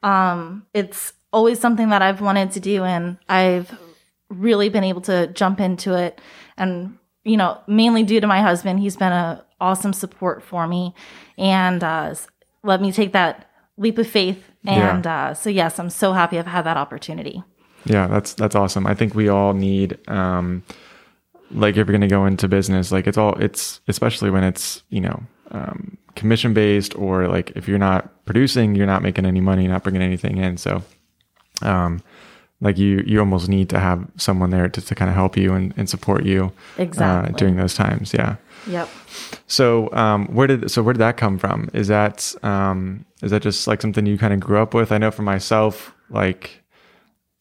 Um, 0.04 0.66
it's 0.74 1.14
always 1.32 1.60
something 1.60 1.90
that 1.90 2.02
I've 2.02 2.22
wanted 2.22 2.52
to 2.52 2.60
do, 2.60 2.84
and 2.84 3.18
I've 3.30 3.72
really 4.34 4.70
been 4.70 4.84
able 4.84 5.02
to 5.02 5.28
jump 5.28 5.60
into 5.60 5.94
it. 5.96 6.20
And 6.58 6.98
you 7.24 7.38
know, 7.38 7.62
mainly 7.68 8.04
due 8.04 8.20
to 8.20 8.28
my 8.28 8.42
husband, 8.42 8.80
he's 8.80 8.98
been 8.98 9.14
a 9.14 9.46
awesome 9.62 9.94
support 9.94 10.44
for 10.44 10.68
me, 10.68 10.94
and 11.38 11.84
uh, 11.84 12.14
let 12.64 12.82
me 12.82 12.92
take 12.92 13.14
that 13.14 13.50
leap 13.78 13.98
of 13.98 14.08
faith. 14.08 14.52
Yeah. 14.64 14.96
And 14.96 15.08
uh, 15.08 15.34
so, 15.34 15.50
yes, 15.50 15.78
I'm 15.80 15.90
so 15.90 16.14
happy 16.14 16.40
I've 16.40 16.48
had 16.48 16.64
that 16.64 16.78
opportunity. 16.78 17.44
Yeah, 17.86 18.08
that's 18.08 18.34
that's 18.34 18.56
awesome. 18.56 18.88
I 18.88 18.94
think 18.94 19.14
we 19.14 19.28
all 19.28 19.54
need 19.54 19.98
um 20.08 20.64
like 21.52 21.72
if 21.72 21.78
you're 21.78 21.86
going 21.86 22.02
to 22.02 22.08
go 22.08 22.26
into 22.26 22.48
business, 22.48 22.92
like 22.92 23.08
it's 23.08 23.18
all 23.18 23.36
it's 23.36 23.82
especially 23.88 24.30
when 24.30 24.44
it's, 24.44 24.84
you 24.90 25.02
know, 25.02 25.22
um 25.52 25.98
commission 26.16 26.54
based 26.54 26.96
or 26.98 27.28
like 27.28 27.52
if 27.58 27.68
you're 27.68 27.78
not 27.78 28.26
producing, 28.26 28.76
you're 28.76 28.88
not 28.88 29.02
making 29.02 29.26
any 29.26 29.42
money, 29.42 29.68
not 29.68 29.84
bringing 29.84 30.02
anything 30.02 30.38
in. 30.38 30.56
So 30.58 30.82
um 31.62 32.02
like 32.64 32.78
you 32.78 33.04
you 33.06 33.20
almost 33.20 33.50
need 33.50 33.70
to 33.70 33.80
have 33.80 34.08
someone 34.18 34.50
there 34.50 34.70
to, 34.70 34.82
to 34.82 34.96
kind 34.96 35.10
of 35.10 35.16
help 35.16 35.38
you 35.38 35.54
and, 35.54 35.74
and 35.78 35.90
support 35.90 36.26
you 36.26 36.52
Exactly. 36.78 37.34
uh, 37.34 37.38
during 37.38 37.58
those 37.58 37.76
times. 37.76 38.14
Yeah. 38.14 38.38
Yep. 38.68 38.90
So 39.48 39.92
um, 39.94 40.28
where 40.28 40.48
did 40.48 40.72
so 40.72 40.82
where 40.82 40.94
did 40.94 41.00
that 41.00 41.18
come 41.18 41.38
from? 41.38 41.70
Is 41.74 41.90
that 41.90 42.34
um, 42.44 43.06
is 43.22 43.32
that 43.32 43.42
just 43.42 43.68
like 43.68 43.82
something 43.82 44.06
you 44.06 44.18
kind 44.18 44.34
of 44.34 44.40
grew 44.40 44.58
up 44.60 44.74
with? 44.74 44.92
I 44.92 44.98
know 44.98 45.12
for 45.12 45.24
myself, 45.24 45.94
like 46.10 46.62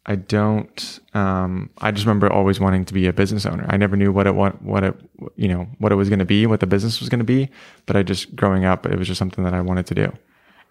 I 0.05 0.17
don't. 0.17 0.99
Um, 1.15 1.71
I 1.79 1.93
just 1.93 2.05
remember 2.05 2.31
always 2.33 2.59
wanting 2.59 2.85
to 2.87 2.95
be 2.95 3.07
a 3.07 3.13
business 3.13 3.47
owner. 3.47 3.65
I 3.69 3.77
never 3.77 3.97
knew 3.97 4.11
what 4.11 4.27
it 4.27 4.35
what 4.35 4.61
what 4.61 4.83
it 4.83 4.95
you 5.37 5.47
know 5.47 5.69
what 5.79 5.93
it 5.93 5.95
was 5.95 6.09
going 6.09 6.19
to 6.19 6.25
be, 6.25 6.45
what 6.47 6.59
the 6.59 6.67
business 6.67 6.99
was 6.99 7.09
going 7.09 7.21
to 7.21 7.25
be. 7.25 7.49
But 7.87 7.95
I 7.97 8.03
just 8.03 8.35
growing 8.35 8.65
up, 8.65 8.85
it 8.87 8.99
was 8.99 9.07
just 9.07 9.19
something 9.19 9.45
that 9.45 9.55
I 9.55 9.61
wanted 9.61 9.87
to 9.87 9.95
do. 9.95 10.13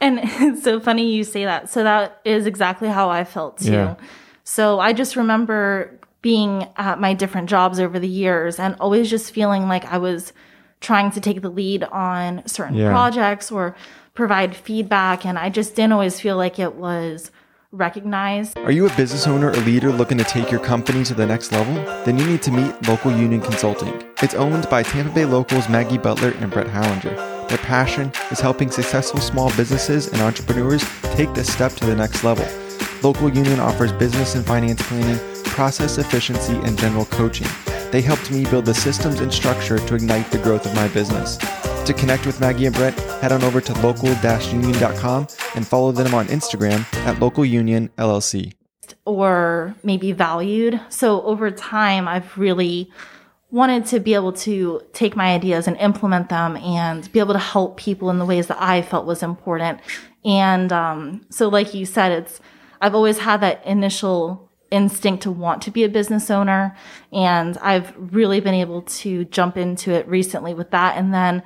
And 0.02 0.20
it's 0.24 0.64
so 0.64 0.82
funny 0.82 1.10
you 1.14 1.24
say 1.24 1.46
that. 1.46 1.70
So 1.70 1.84
that 1.84 2.20
is 2.26 2.46
exactly 2.46 2.90
how 2.90 3.10
I 3.10 3.24
felt 3.24 3.60
too. 3.60 3.72
Yeah. 3.72 3.96
So 4.44 4.80
I 4.80 4.94
just 4.94 5.16
remember 5.16 5.92
being 6.22 6.68
at 6.78 7.00
my 7.00 7.14
different 7.14 7.50
jobs 7.50 7.80
over 7.80 8.00
the 8.00 8.08
years 8.08 8.60
and 8.60 8.76
always 8.80 9.10
just 9.10 9.32
feeling 9.32 9.68
like 9.68 9.86
I 9.92 9.98
was 9.98 10.34
trying 10.80 11.12
to 11.12 11.22
take 11.22 11.42
the 11.42 11.50
lead 11.50 11.84
on 11.86 12.44
certain 12.48 12.76
Yeah. 12.76 12.90
projects 12.92 13.52
or 13.52 13.76
provide 14.14 14.56
feedback. 14.56 15.26
And 15.26 15.38
I 15.38 15.50
just 15.50 15.76
didn't 15.76 15.94
always 15.94 16.20
feel 16.20 16.38
like 16.38 16.60
it 16.60 16.76
was 16.76 17.32
recognized. 17.72 18.58
Are 18.60 18.72
you 18.72 18.86
a 18.86 18.90
business 18.96 19.26
owner 19.28 19.50
or 19.50 19.56
leader 19.58 19.92
looking 19.92 20.18
to 20.18 20.24
take 20.24 20.52
your 20.52 20.60
company 20.60 21.04
to 21.06 21.14
the 21.14 21.26
next 21.26 21.52
level? 21.52 21.74
Then 22.06 22.18
you 22.20 22.26
need 22.26 22.42
to 22.44 22.52
meet 22.52 22.88
Local 22.88 23.12
Union 23.12 23.42
Consulting. 23.42 23.94
It's 24.22 24.34
owned 24.36 24.70
by 24.70 24.84
Tampa 24.84 25.14
Bay 25.14 25.26
locals 25.26 25.70
Maggie 25.70 25.98
Butler 25.98 26.34
and 26.40 26.52
Brett 26.52 26.68
Hallinger. 26.68 27.16
Their 27.48 27.58
passion 27.60 28.12
is 28.30 28.40
helping 28.40 28.70
successful 28.72 29.20
small 29.22 29.50
businesses 29.56 30.08
and 30.08 30.22
entrepreneurs 30.22 30.84
take 31.16 31.34
this 31.34 31.52
step 31.52 31.72
to 31.74 31.86
the 31.86 31.96
next 31.96 32.24
level. 32.24 32.46
Local 33.04 33.30
Union 33.30 33.60
offers 33.60 33.92
business 33.92 34.36
and 34.36 34.46
finance 34.46 34.82
planning, 34.88 35.18
process 35.44 35.98
efficiency, 35.98 36.54
and 36.54 36.78
general 36.78 37.06
coaching. 37.06 37.48
They 37.90 38.02
helped 38.02 38.30
me 38.30 38.46
build 38.46 38.66
the 38.66 38.76
systems 38.76 39.20
and 39.20 39.34
structure 39.34 39.80
to 39.80 39.96
ignite 39.96 40.30
the 40.32 40.38
growth 40.38 40.68
of 40.68 40.76
my 40.76 40.88
business. 40.90 41.38
To 41.86 41.94
connect 41.94 42.28
with 42.28 42.40
Maggie 42.40 42.68
and 42.68 42.76
Brett, 42.76 42.94
head 43.22 43.32
on 43.32 43.44
over 43.44 43.60
to 43.60 43.74
local-union.com 43.82 45.28
and 45.56 45.68
follow 45.68 45.92
them 45.92 46.14
on 46.14 46.28
Instagram 46.28 46.86
at 47.08 47.20
Local 47.20 47.44
Union 47.44 47.90
LLC. 47.98 48.54
or 49.06 49.74
maybe 49.84 50.12
valued. 50.12 50.80
So 50.90 51.24
over 51.24 51.50
time, 51.50 52.08
I've 52.08 52.38
really 52.38 52.92
wanted 53.50 53.86
to 53.88 54.00
be 54.00 54.14
able 54.14 54.34
to 54.34 54.82
take 54.94 55.16
my 55.16 55.34
ideas 55.34 55.68
and 55.68 55.76
implement 55.78 56.30
them 56.30 56.56
and 56.58 57.12
be 57.12 57.20
able 57.20 57.34
to 57.34 57.40
help 57.40 57.78
people 57.78 58.12
in 58.12 58.20
the 58.20 58.26
ways 58.26 58.48
that 58.48 58.62
I 58.62 58.84
felt 58.84 59.08
was 59.08 59.24
important. 59.24 59.80
And 60.24 60.72
um, 60.72 61.26
so, 61.30 61.50
like 61.50 61.74
you 61.74 61.86
said, 61.86 62.12
it's 62.12 62.40
I've 62.82 62.96
always 62.96 63.20
had 63.20 63.42
that 63.42 63.66
initial 63.66 64.50
instinct 64.72 65.24
to 65.24 65.32
want 65.32 65.62
to 65.64 65.72
be 65.72 65.84
a 65.84 65.90
business 65.90 66.32
owner, 66.32 66.76
and 67.12 67.58
I've 67.60 67.94
really 67.98 68.40
been 68.40 68.54
able 68.54 68.82
to 68.84 69.26
jump 69.26 69.58
into 69.58 69.92
it 69.92 70.08
recently 70.08 70.54
with 70.54 70.72
that. 70.72 70.98
And 70.98 71.14
then 71.14 71.44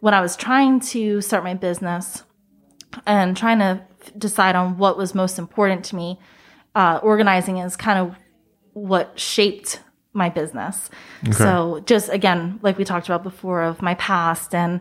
when 0.00 0.14
I 0.14 0.20
was 0.20 0.36
trying 0.36 0.80
to 0.80 1.20
start 1.20 1.44
my 1.44 1.54
business 1.54 2.24
and 3.06 3.36
trying 3.36 3.60
to 3.60 3.84
f- 4.00 4.12
decide 4.18 4.56
on 4.56 4.78
what 4.78 4.96
was 4.96 5.14
most 5.14 5.38
important 5.38 5.84
to 5.86 5.96
me, 5.96 6.18
uh, 6.74 6.98
organizing 7.02 7.58
is 7.58 7.76
kind 7.76 7.98
of 7.98 8.16
what 8.72 9.18
shaped 9.20 9.80
my 10.14 10.28
business. 10.28 10.90
So 11.32 11.80
just 11.86 12.08
again, 12.08 12.58
like 12.62 12.78
we 12.78 12.84
talked 12.84 13.06
about 13.06 13.22
before, 13.22 13.62
of 13.62 13.80
my 13.82 13.94
past 13.94 14.54
and 14.54 14.80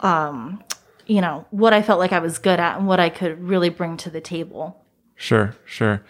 um, 0.00 0.62
you 1.06 1.20
know 1.20 1.46
what 1.50 1.72
I 1.72 1.82
felt 1.82 1.98
like 1.98 2.12
I 2.12 2.18
was 2.18 2.38
good 2.38 2.58
at 2.58 2.78
and 2.78 2.86
what 2.86 3.00
I 3.00 3.08
could 3.08 3.40
really 3.40 3.68
bring 3.70 3.96
to 3.98 4.10
the 4.10 4.20
table. 4.20 4.82
Sure, 5.16 5.56
sure. 5.64 6.02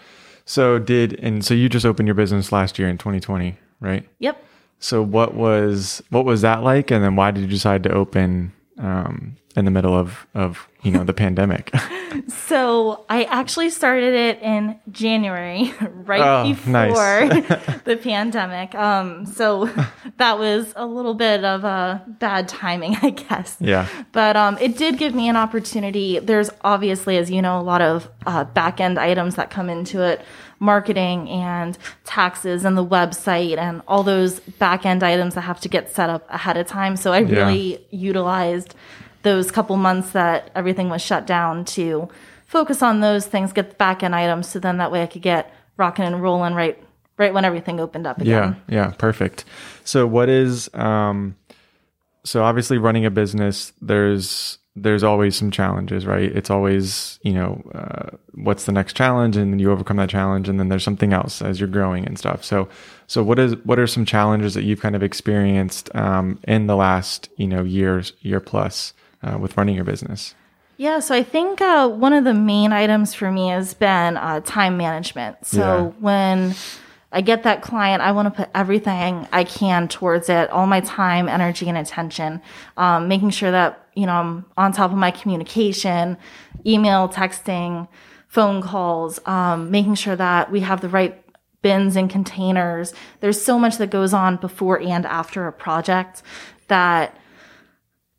So 0.44 0.78
did 0.78 1.18
and 1.20 1.44
so 1.44 1.54
you 1.54 1.68
just 1.68 1.86
opened 1.86 2.06
your 2.06 2.14
business 2.14 2.52
last 2.52 2.78
year 2.78 2.88
in 2.88 2.98
2020, 2.98 3.58
right? 3.80 4.08
Yep. 4.18 4.42
So 4.78 5.02
what 5.02 5.34
was 5.34 6.02
what 6.10 6.24
was 6.24 6.42
that 6.42 6.62
like, 6.62 6.90
and 6.90 7.02
then 7.02 7.16
why 7.16 7.30
did 7.30 7.42
you 7.42 7.48
decide 7.48 7.82
to 7.84 7.92
open 7.92 8.52
um, 8.78 9.36
in 9.56 9.64
the 9.64 9.70
middle 9.70 9.94
of 9.94 10.26
of 10.34 10.66
you 10.82 10.90
know 10.90 11.04
the 11.04 11.12
pandemic? 11.24 11.72
So 12.28 13.04
I 13.10 13.24
actually 13.24 13.68
started 13.68 14.14
it 14.14 14.40
in 14.40 14.78
January, 14.90 15.74
right 15.90 16.20
Oh, 16.22 16.48
before 16.48 16.72
nice. 16.72 17.82
the 17.84 17.98
pandemic. 18.02 18.74
Um, 18.74 19.26
so 19.26 19.68
that 20.16 20.38
was 20.38 20.72
a 20.76 20.86
little 20.86 21.12
bit 21.12 21.44
of 21.44 21.64
a 21.64 22.02
bad 22.18 22.48
timing, 22.48 22.96
I 23.02 23.10
guess. 23.10 23.56
yeah, 23.60 23.86
But 24.12 24.34
um, 24.36 24.56
it 24.58 24.78
did 24.78 24.96
give 24.96 25.14
me 25.14 25.28
an 25.28 25.36
opportunity. 25.36 26.18
There's 26.18 26.48
obviously, 26.62 27.18
as 27.18 27.30
you 27.30 27.42
know, 27.42 27.60
a 27.60 27.62
lot 27.62 27.82
of 27.82 28.08
uh, 28.24 28.44
back 28.44 28.80
end 28.80 28.98
items 28.98 29.34
that 29.34 29.50
come 29.50 29.68
into 29.68 30.00
it 30.02 30.22
marketing 30.58 31.28
and 31.28 31.76
taxes 32.04 32.64
and 32.64 32.76
the 32.76 32.84
website 32.84 33.58
and 33.58 33.82
all 33.86 34.02
those 34.02 34.40
back 34.40 34.86
end 34.86 35.02
items 35.02 35.34
that 35.34 35.42
have 35.42 35.60
to 35.60 35.68
get 35.68 35.90
set 35.94 36.08
up 36.10 36.26
ahead 36.30 36.56
of 36.56 36.66
time. 36.66 36.96
So 36.96 37.12
I 37.12 37.18
Yeah. 37.20 37.46
really 37.46 37.80
utilized 37.90 38.74
those 39.22 39.50
couple 39.50 39.76
months 39.76 40.10
that 40.12 40.50
everything 40.54 40.88
was 40.88 41.02
shut 41.02 41.26
down 41.26 41.64
to 41.64 42.08
focus 42.46 42.82
on 42.82 43.00
those 43.00 43.26
things, 43.26 43.52
get 43.52 43.70
the 43.70 43.76
back 43.76 44.02
end 44.02 44.14
items. 44.14 44.48
So 44.48 44.58
then 44.58 44.78
that 44.78 44.90
way 44.92 45.02
I 45.02 45.06
could 45.06 45.22
get 45.22 45.52
rocking 45.76 46.04
and 46.04 46.22
rolling 46.22 46.54
right 46.54 46.82
right 47.18 47.32
when 47.32 47.44
everything 47.46 47.80
opened 47.80 48.06
up 48.06 48.20
again. 48.20 48.56
yeah, 48.68 48.74
yeah, 48.74 48.90
perfect. 48.98 49.44
So 49.84 50.06
what 50.06 50.28
is 50.28 50.68
um, 50.74 51.34
so 52.26 52.42
obviously 52.44 52.76
running 52.78 53.06
a 53.06 53.10
business, 53.10 53.72
there's 53.80 54.58
there's 54.78 55.02
always 55.02 55.34
some 55.34 55.50
challenges, 55.50 56.04
right? 56.04 56.30
It's 56.36 56.50
always 56.50 57.18
you 57.22 57.32
know 57.32 57.62
uh, 57.74 58.16
what's 58.34 58.64
the 58.64 58.72
next 58.72 58.94
challenge, 58.94 59.36
and 59.36 59.52
then 59.52 59.58
you 59.58 59.70
overcome 59.72 59.96
that 59.96 60.10
challenge, 60.10 60.48
and 60.48 60.58
then 60.60 60.68
there's 60.68 60.84
something 60.84 61.12
else 61.12 61.40
as 61.40 61.58
you're 61.58 61.68
growing 61.68 62.04
and 62.04 62.18
stuff. 62.18 62.44
So 62.44 62.68
so 63.06 63.22
what 63.22 63.38
is 63.38 63.56
what 63.64 63.78
are 63.78 63.86
some 63.86 64.04
challenges 64.04 64.54
that 64.54 64.64
you've 64.64 64.80
kind 64.80 64.96
of 64.96 65.02
experienced 65.02 65.94
um, 65.94 66.38
in 66.46 66.66
the 66.66 66.76
last 66.76 67.30
you 67.36 67.46
know 67.46 67.62
years 67.62 68.12
year 68.20 68.40
plus 68.40 68.92
uh, 69.22 69.38
with 69.38 69.56
running 69.56 69.76
your 69.76 69.84
business? 69.84 70.34
Yeah, 70.78 70.98
so 71.00 71.14
I 71.14 71.22
think 71.22 71.62
uh, 71.62 71.88
one 71.88 72.12
of 72.12 72.24
the 72.24 72.34
main 72.34 72.70
items 72.70 73.14
for 73.14 73.32
me 73.32 73.48
has 73.48 73.72
been 73.72 74.18
uh, 74.18 74.40
time 74.44 74.76
management. 74.76 75.46
So 75.46 75.58
Yeah. 75.58 75.82
when 76.00 76.54
I 77.12 77.20
get 77.20 77.44
that 77.44 77.62
client, 77.62 78.02
I 78.02 78.12
want 78.12 78.26
to 78.26 78.42
put 78.42 78.50
everything 78.54 79.26
I 79.32 79.44
can 79.44 79.88
towards 79.88 80.28
it, 80.28 80.50
all 80.50 80.66
my 80.66 80.80
time, 80.80 81.28
energy, 81.28 81.68
and 81.68 81.78
attention, 81.78 82.42
um, 82.76 83.08
making 83.08 83.30
sure 83.30 83.50
that 83.50 83.86
you 83.94 84.06
know 84.06 84.12
I'm 84.12 84.44
on 84.56 84.72
top 84.72 84.90
of 84.90 84.98
my 84.98 85.10
communication, 85.10 86.18
email, 86.66 87.08
texting, 87.08 87.88
phone 88.28 88.60
calls, 88.60 89.20
um, 89.26 89.70
making 89.70 89.94
sure 89.94 90.16
that 90.16 90.50
we 90.50 90.60
have 90.60 90.80
the 90.80 90.88
right 90.88 91.22
bins 91.62 91.96
and 91.96 92.10
containers. 92.10 92.92
There's 93.20 93.42
so 93.42 93.58
much 93.58 93.78
that 93.78 93.90
goes 93.90 94.12
on 94.12 94.36
before 94.36 94.80
and 94.80 95.06
after 95.06 95.46
a 95.46 95.52
project 95.52 96.22
that 96.68 97.16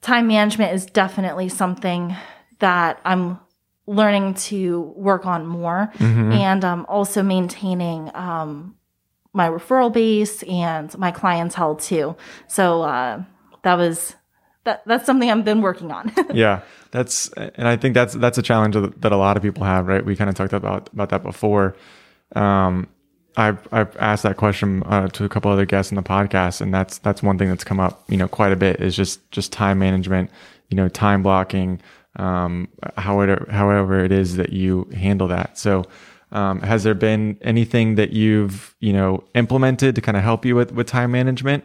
time 0.02 0.28
management 0.28 0.74
is 0.74 0.86
definitely 0.86 1.50
something 1.50 2.16
that 2.60 3.00
I'm 3.06 3.40
learning 3.88 4.34
to 4.36 4.82
work 4.96 5.26
on 5.26 5.46
more 5.46 5.92
and 6.00 6.64
um, 6.66 6.86
also 6.90 7.24
maintaining 7.24 8.14
um, 8.14 8.76
my 9.34 9.48
referral 9.50 9.92
base 9.92 10.44
and 10.44 10.96
my 10.98 11.12
clientele 11.12 11.76
too. 11.76 12.16
So 12.48 12.84
uh, 12.84 13.24
that 13.64 13.76
was 13.76 14.16
that 14.66 14.84
that's 14.86 15.06
something 15.06 15.32
I've 15.32 15.46
been 15.46 15.62
working 15.62 15.92
on. 15.92 16.12
yeah 16.34 16.62
that's 16.92 17.30
and 17.34 17.68
i 17.68 17.76
think 17.76 17.94
that's 17.94 18.14
that's 18.16 18.38
a 18.38 18.42
challenge 18.42 18.76
that 18.76 19.02
that 19.02 19.12
a 19.12 19.18
lot 19.18 19.38
of 19.38 19.44
people 19.44 19.64
have 19.64 19.88
right 19.88 20.06
we 20.06 20.16
kind 20.16 20.30
of 20.30 20.36
talked 20.36 20.54
about 20.54 20.90
about 20.94 21.10
that 21.10 21.24
before 21.24 21.76
um 22.36 22.88
i've 23.36 23.68
i've 23.72 23.96
asked 23.98 24.24
that 24.24 24.38
question 24.38 24.84
uh, 24.86 25.08
to 25.10 25.26
a 25.26 25.30
couple 25.30 25.52
other 25.52 25.66
guests 25.66 25.92
in 25.92 25.96
the 25.96 26.04
podcast 26.04 26.62
and 26.62 26.74
that's 26.74 26.98
that's 27.00 27.22
one 27.22 27.38
thing 27.38 27.50
that's 27.50 27.64
come 27.64 27.80
up 27.80 28.04
you 28.10 28.18
know 28.18 28.28
quite 28.28 28.52
a 28.52 28.56
bit 28.56 28.82
is 28.82 28.96
just 28.96 29.30
just 29.32 29.52
time 29.52 29.80
management 29.80 30.30
you 30.70 30.78
know 30.78 30.88
time 30.90 31.22
blocking 31.24 31.80
um 32.18 32.68
however 32.98 33.46
however 33.50 34.04
it 34.04 34.12
is 34.12 34.36
that 34.38 34.52
you 34.52 34.88
handle 34.94 35.28
that 35.28 35.58
so 35.58 35.84
um, 36.30 36.60
has 36.60 36.84
there 36.84 36.94
been 36.94 37.38
anything 37.42 37.96
that 37.96 38.12
you've 38.12 38.76
you 38.82 38.92
know 38.92 39.24
implemented 39.34 39.96
to 39.96 40.02
kind 40.02 40.18
of 40.18 40.24
help 40.24 40.44
you 40.46 40.56
with 40.56 40.74
with 40.74 40.86
time 40.88 41.12
management 41.12 41.64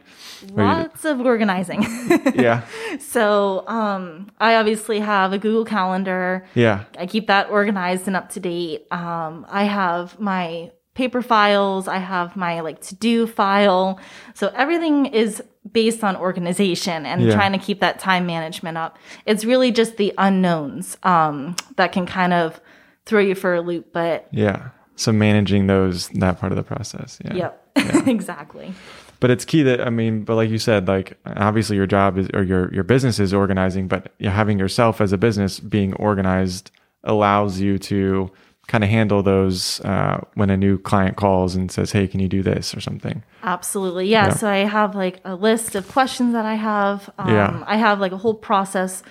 Lots 0.52 1.04
of 1.04 1.20
organizing. 1.20 1.82
yeah 2.34 2.62
so 2.98 3.66
um, 3.68 4.30
I 4.40 4.56
obviously 4.56 4.98
have 5.00 5.32
a 5.32 5.38
Google 5.38 5.64
Calendar. 5.64 6.44
yeah 6.54 6.84
I 6.98 7.06
keep 7.06 7.26
that 7.28 7.48
organized 7.50 8.06
and 8.08 8.16
up 8.16 8.28
to 8.30 8.40
date. 8.40 8.86
Um, 8.92 9.46
I 9.48 9.64
have 9.64 10.18
my 10.18 10.70
paper 10.94 11.22
files. 11.22 11.88
I 11.88 11.98
have 11.98 12.36
my 12.36 12.60
like 12.60 12.80
to 12.82 12.94
do 12.94 13.26
file. 13.26 13.98
So 14.34 14.48
everything 14.54 15.06
is 15.06 15.42
based 15.72 16.02
on 16.04 16.16
organization 16.16 17.06
and 17.06 17.22
Yeah. 17.22 17.34
trying 17.34 17.52
to 17.52 17.58
keep 17.58 17.80
that 17.80 17.98
time 17.98 18.26
management 18.26 18.76
up. 18.76 18.98
It's 19.26 19.44
really 19.44 19.70
just 19.70 19.96
the 19.96 20.12
unknowns 20.18 20.96
um, 21.02 21.56
that 21.76 21.92
can 21.92 22.04
kind 22.04 22.32
of 22.32 22.60
throw 23.06 23.20
you 23.20 23.34
for 23.34 23.54
a 23.54 23.60
loop. 23.60 23.92
But 23.92 24.28
Yeah. 24.32 24.68
So 24.96 25.12
managing 25.12 25.66
those 25.68 26.08
that 26.10 26.38
part 26.38 26.52
of 26.52 26.56
the 26.56 26.62
process. 26.62 27.18
Yeah. 27.24 27.34
yep, 27.34 27.66
exactly. 28.06 28.72
But 29.20 29.30
it's 29.30 29.44
key 29.44 29.62
that 29.62 29.80
I 29.80 29.88
mean, 29.90 30.24
but 30.24 30.34
like 30.34 30.50
you 30.50 30.58
said, 30.58 30.88
like 30.88 31.16
obviously 31.24 31.76
your 31.76 31.86
job 31.86 32.18
is 32.18 32.28
or 32.34 32.42
your 32.42 32.72
your 32.74 32.84
business 32.84 33.18
is 33.18 33.32
organizing, 33.32 33.88
but 33.88 34.12
having 34.20 34.58
yourself 34.58 35.00
as 35.00 35.12
a 35.12 35.18
business 35.18 35.58
being 35.60 35.94
organized 35.94 36.70
allows 37.04 37.60
you 37.60 37.78
to 37.78 38.30
kind 38.68 38.84
of 38.84 38.90
handle 38.90 39.22
those 39.22 39.80
uh, 39.80 40.20
when 40.34 40.50
a 40.50 40.56
new 40.56 40.78
client 40.78 41.16
calls 41.16 41.54
and 41.54 41.70
says, 41.70 41.92
"Hey, 41.92 42.06
can 42.06 42.20
you 42.20 42.28
do 42.28 42.42
this?" 42.42 42.74
or 42.74 42.80
something. 42.80 43.22
Absolutely. 43.42 44.06
Yeah. 44.08 44.26
Yeah. 44.26 44.34
So 44.34 44.48
I 44.48 44.58
have 44.58 44.94
like 44.94 45.20
a 45.24 45.34
list 45.34 45.74
of 45.74 45.88
questions 45.88 46.32
that 46.32 46.46
I 46.46 46.54
have. 46.54 47.10
Um, 47.18 47.28
Yeah. 47.34 47.64
I 47.66 47.76
have 47.76 48.00
like 48.00 48.12
a 48.12 48.16
whole 48.18 48.34
process 48.34 49.02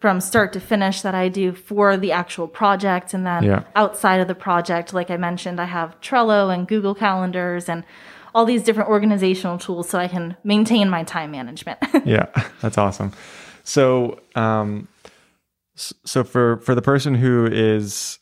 from 0.00 0.20
start 0.20 0.52
to 0.52 0.60
finish 0.60 1.02
that 1.02 1.14
I 1.14 1.28
do 1.28 1.52
for 1.52 1.96
the 1.96 2.12
actual 2.12 2.46
project. 2.46 3.14
And 3.14 3.26
then 3.26 3.42
Yeah. 3.42 3.62
outside 3.74 4.20
of 4.20 4.28
the 4.28 4.34
project, 4.34 4.92
like 4.94 5.10
I 5.10 5.16
mentioned, 5.16 5.60
I 5.60 5.64
have 5.64 6.00
Trello 6.00 6.54
and 6.54 6.68
Google 6.68 6.94
Calendars 6.94 7.68
and 7.68 7.82
all 8.34 8.44
these 8.44 8.62
different 8.62 8.90
organizational 8.90 9.58
tools 9.58 9.88
so 9.88 9.98
I 9.98 10.06
can 10.06 10.36
maintain 10.44 10.88
my 10.88 11.02
time 11.02 11.30
management. 11.32 11.78
yeah, 12.04 12.26
that's 12.60 12.78
awesome. 12.78 13.12
So, 13.64 14.20
um, 14.36 14.86
so 15.74 16.22
for 16.24 16.58
for 16.58 16.74
the 16.74 16.82
person 16.82 17.14
who 17.14 17.46
is, 17.50 18.18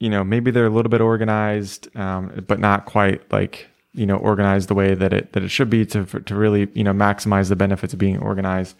you 0.00 0.08
know, 0.08 0.22
maybe 0.24 0.50
they're 0.50 0.66
a 0.66 0.70
little 0.70 0.90
bit 0.90 1.00
organized, 1.00 1.94
um, 1.96 2.44
but 2.46 2.58
not 2.58 2.84
quite 2.84 3.30
like 3.32 3.68
you 3.94 4.06
know 4.06 4.16
organized 4.16 4.68
the 4.68 4.74
way 4.74 4.94
that 4.94 5.12
it 5.12 5.32
that 5.32 5.42
it 5.42 5.48
should 5.48 5.70
be 5.70 5.84
to 5.86 6.04
to 6.04 6.34
really 6.34 6.68
you 6.74 6.84
know 6.84 6.92
maximize 6.92 7.48
the 7.48 7.56
benefits 7.56 7.92
of 7.92 7.98
being 7.98 8.18
organized. 8.18 8.76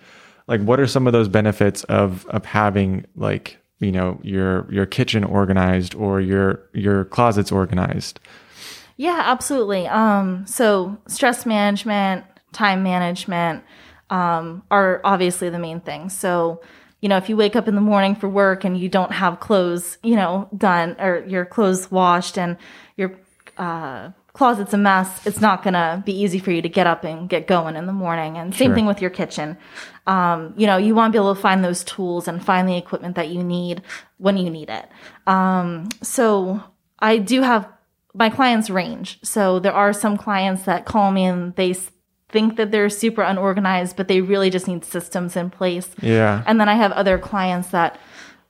Like, 0.47 0.63
what 0.63 0.81
are 0.81 0.87
some 0.87 1.07
of 1.07 1.13
those 1.13 1.29
benefits 1.29 1.85
of 1.85 2.27
of 2.27 2.45
having 2.45 3.07
like 3.17 3.59
you 3.81 3.93
know 3.93 4.21
your 4.23 4.73
your 4.73 4.87
kitchen 4.87 5.25
organized 5.25 5.95
or 5.95 6.21
your 6.21 6.69
your 6.73 7.05
closets 7.07 7.53
organized 7.53 8.21
Yeah, 8.97 9.23
absolutely. 9.25 9.87
Um, 9.87 10.45
so 10.47 10.99
stress 11.07 11.47
management, 11.47 12.25
time 12.53 12.83
management 12.83 13.63
um, 14.11 14.65
are 14.71 15.01
obviously 15.05 15.51
the 15.51 15.59
main 15.59 15.81
things. 15.81 16.17
So, 16.17 16.61
you 17.01 17.09
know, 17.09 17.17
if 17.17 17.29
you 17.29 17.37
wake 17.37 17.55
up 17.57 17.69
in 17.69 17.75
the 17.75 17.81
morning 17.81 18.15
for 18.15 18.29
work 18.29 18.65
and 18.65 18.77
you 18.77 18.89
don't 18.89 19.13
have 19.13 19.41
clothes, 19.41 19.99
you 20.03 20.17
know, 20.17 20.49
done 20.57 20.97
or 20.99 21.25
your 21.27 21.45
clothes 21.45 21.91
washed 21.91 22.37
and 22.37 22.57
your 22.97 23.15
uh, 23.57 24.11
closet's 24.33 24.75
a 24.75 24.79
mess, 24.79 25.27
it's 25.27 25.41
not 25.41 25.63
gonna 25.63 26.03
be 26.05 26.13
easy 26.13 26.39
for 26.39 26.51
you 26.51 26.63
to 26.63 26.69
get 26.69 26.87
up 26.87 27.05
and 27.05 27.29
get 27.29 27.47
going 27.47 27.77
in 27.77 27.87
the 27.87 27.93
morning. 27.93 28.37
And 28.37 28.55
same 28.55 28.69
Sure. 28.69 28.75
thing 28.75 28.87
with 28.87 29.01
your 29.01 29.11
kitchen. 29.11 29.57
Um, 30.07 30.55
you 30.57 30.67
know, 30.67 30.77
you 30.77 30.95
want 30.95 31.13
to 31.13 31.17
be 31.17 31.23
able 31.23 31.35
to 31.35 31.41
find 31.41 31.65
those 31.65 31.85
tools 31.85 32.27
and 32.29 32.45
find 32.45 32.69
the 32.69 32.77
equipment 32.77 33.15
that 33.17 33.29
you 33.29 33.45
need 33.45 33.83
when 34.19 34.37
you 34.37 34.51
need 34.51 34.71
it. 34.71 34.89
Um, 35.27 35.89
so 36.03 36.63
I 36.99 37.19
do 37.19 37.43
have 37.43 37.69
my 38.15 38.31
clients 38.31 38.71
range. 38.71 39.19
So 39.23 39.59
there 39.59 39.75
are 39.75 39.93
some 39.93 40.17
clients 40.17 40.63
that 40.65 40.87
call 40.87 41.13
me 41.13 41.25
and 41.25 41.55
they 41.57 41.77
think 42.29 42.57
that 42.57 42.71
they're 42.71 42.91
super 42.91 43.23
unorganized, 43.23 43.97
but 43.97 44.09
they 44.09 44.21
really 44.21 44.51
just 44.51 44.69
need 44.69 44.85
systems 44.85 45.37
in 45.37 45.51
place. 45.51 45.91
yeah 46.01 46.43
And 46.47 46.61
then 46.61 46.69
I 46.69 46.75
have 46.75 46.93
other 46.93 47.19
clients 47.19 47.69
that, 47.69 47.99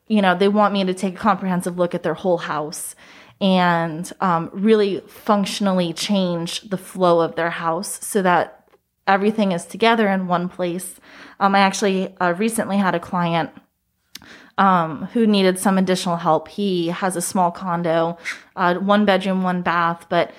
you 0.08 0.20
know, 0.20 0.36
they 0.36 0.48
want 0.48 0.74
me 0.74 0.84
to 0.84 0.94
take 0.94 1.14
a 1.14 1.18
comprehensive 1.18 1.78
look 1.78 1.94
at 1.94 2.02
their 2.02 2.14
whole 2.14 2.38
house 2.38 2.96
and 3.40 4.12
um, 4.20 4.50
really 4.52 5.00
functionally 5.06 5.92
change 5.92 6.62
the 6.62 6.76
flow 6.76 7.20
of 7.20 7.36
their 7.36 7.50
house 7.50 8.04
so 8.04 8.20
that 8.22 8.68
everything 9.06 9.52
is 9.52 9.64
together 9.64 10.08
in 10.08 10.26
one 10.26 10.48
place. 10.48 10.96
Um, 11.40 11.54
I 11.54 11.60
actually 11.60 12.16
uh, 12.18 12.34
recently 12.36 12.78
had 12.78 12.94
a 12.94 13.00
client 13.00 13.50
um, 14.58 15.04
who 15.12 15.26
needed 15.26 15.58
some 15.58 15.78
additional 15.78 16.16
help. 16.16 16.48
He 16.48 16.88
has 16.88 17.14
a 17.14 17.22
small 17.22 17.52
condo, 17.52 18.18
uh, 18.56 18.74
one 18.74 19.04
bedroom, 19.04 19.42
one 19.42 19.62
bath, 19.62 20.06
but 20.08 20.32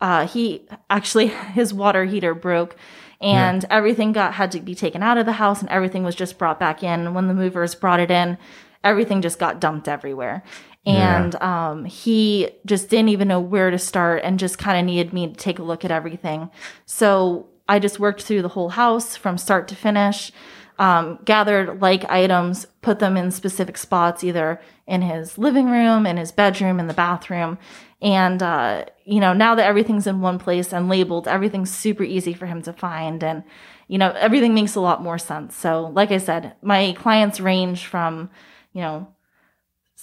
uh, 0.00 0.26
he 0.26 0.66
actually 0.90 1.26
his 1.54 1.72
water 1.72 2.04
heater 2.04 2.34
broke, 2.34 2.76
and 3.20 3.64
everything 3.70 4.12
got 4.12 4.34
had 4.34 4.52
to 4.52 4.60
be 4.60 4.74
taken 4.74 5.02
out 5.02 5.18
of 5.18 5.26
the 5.26 5.32
house, 5.32 5.60
and 5.60 5.70
everything 5.70 6.04
was 6.04 6.14
just 6.14 6.38
brought 6.38 6.60
back 6.60 6.82
in. 6.82 7.14
When 7.14 7.28
the 7.28 7.34
movers 7.34 7.74
brought 7.74 8.00
it 8.00 8.10
in, 8.10 8.38
everything 8.82 9.22
just 9.22 9.38
got 9.38 9.60
dumped 9.60 9.88
everywhere. 9.88 10.42
And 10.86 11.34
um, 11.36 11.86
he 11.86 12.50
just 12.66 12.90
didn't 12.90 13.08
even 13.08 13.26
know 13.26 13.40
where 13.40 13.70
to 13.70 13.78
start 13.78 14.22
and 14.22 14.38
just 14.38 14.58
kind 14.58 14.78
of 14.78 14.84
needed 14.84 15.14
me 15.14 15.28
to 15.28 15.34
take 15.34 15.58
a 15.58 15.62
look 15.62 15.82
at 15.82 15.90
everything. 15.90 16.50
So 16.84 17.46
I 17.66 17.78
just 17.78 17.98
worked 17.98 18.22
through 18.22 18.42
the 18.42 18.48
whole 18.48 18.68
house 18.68 19.16
from 19.16 19.38
start 19.38 19.66
to 19.68 19.76
finish 19.76 20.30
um, 20.78 21.18
gathered 21.24 21.80
like 21.80 22.04
items, 22.10 22.66
put 22.82 22.98
them 22.98 23.16
in 23.16 23.30
specific 23.30 23.78
spots, 23.78 24.24
either 24.24 24.60
in 24.86 25.02
his 25.02 25.38
living 25.38 25.70
room, 25.70 26.06
in 26.06 26.16
his 26.16 26.32
bedroom, 26.32 26.80
in 26.80 26.86
the 26.86 26.94
bathroom. 26.94 27.58
And, 28.02 28.42
uh, 28.42 28.84
you 29.04 29.20
know, 29.20 29.32
now 29.32 29.54
that 29.54 29.66
everything's 29.66 30.06
in 30.06 30.20
one 30.20 30.38
place 30.38 30.72
and 30.72 30.88
labeled, 30.88 31.26
everything's 31.26 31.74
super 31.74 32.02
easy 32.02 32.34
for 32.34 32.46
him 32.46 32.60
to 32.62 32.72
find. 32.72 33.22
And, 33.24 33.44
you 33.88 33.98
know, 33.98 34.10
everything 34.10 34.52
makes 34.54 34.74
a 34.74 34.80
lot 34.80 35.02
more 35.02 35.18
sense. 35.18 35.56
So, 35.56 35.86
like 35.94 36.10
I 36.10 36.18
said, 36.18 36.54
my 36.60 36.92
clients 36.98 37.40
range 37.40 37.86
from, 37.86 38.30
you 38.72 38.82
know, 38.82 39.08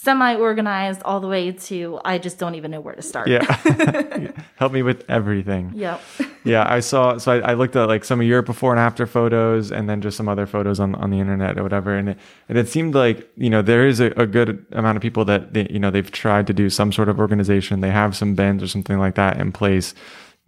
semi 0.03 0.35
organized 0.35 1.01
all 1.05 1.19
the 1.19 1.27
way 1.27 1.51
to 1.51 1.99
I 2.03 2.17
just 2.17 2.39
don't 2.39 2.55
even 2.55 2.71
know 2.71 2.81
where 2.81 2.95
to 2.95 3.01
start. 3.03 3.27
yeah 3.27 3.43
help 4.55 4.71
me 4.73 4.81
with 4.81 5.03
everything 5.07 5.71
Yep. 5.75 6.01
yeah 6.43 6.65
i 6.67 6.79
saw 6.79 7.17
so 7.19 7.31
I, 7.33 7.51
I 7.51 7.53
looked 7.53 7.75
at 7.75 7.87
like 7.87 8.03
some 8.03 8.19
of 8.19 8.25
your 8.25 8.41
before 8.41 8.71
and 8.71 8.79
after 8.79 9.05
photos 9.05 9.71
and 9.71 9.87
then 9.87 10.01
just 10.01 10.17
some 10.17 10.27
other 10.27 10.47
photos 10.47 10.79
on, 10.79 10.95
on 10.95 11.11
the 11.11 11.19
internet 11.19 11.57
or 11.59 11.63
whatever 11.63 11.95
and 11.95 12.09
it, 12.09 12.17
and 12.49 12.57
it 12.57 12.67
seemed 12.67 12.95
like 12.95 13.29
you 13.37 13.49
know 13.49 13.61
there 13.61 13.85
is 13.87 13.99
a, 13.99 14.07
a 14.17 14.25
good 14.25 14.65
amount 14.71 14.95
of 14.97 15.01
people 15.03 15.23
that 15.25 15.53
they, 15.53 15.67
you 15.69 15.79
know 15.79 15.91
they've 15.91 16.11
tried 16.11 16.47
to 16.47 16.53
do 16.53 16.69
some 16.69 16.91
sort 16.91 17.07
of 17.09 17.19
organization 17.19 17.81
they 17.81 17.91
have 17.91 18.15
some 18.15 18.33
bins 18.33 18.63
or 18.63 18.67
something 18.67 18.97
like 18.97 19.15
that 19.15 19.37
in 19.39 19.51
place 19.51 19.93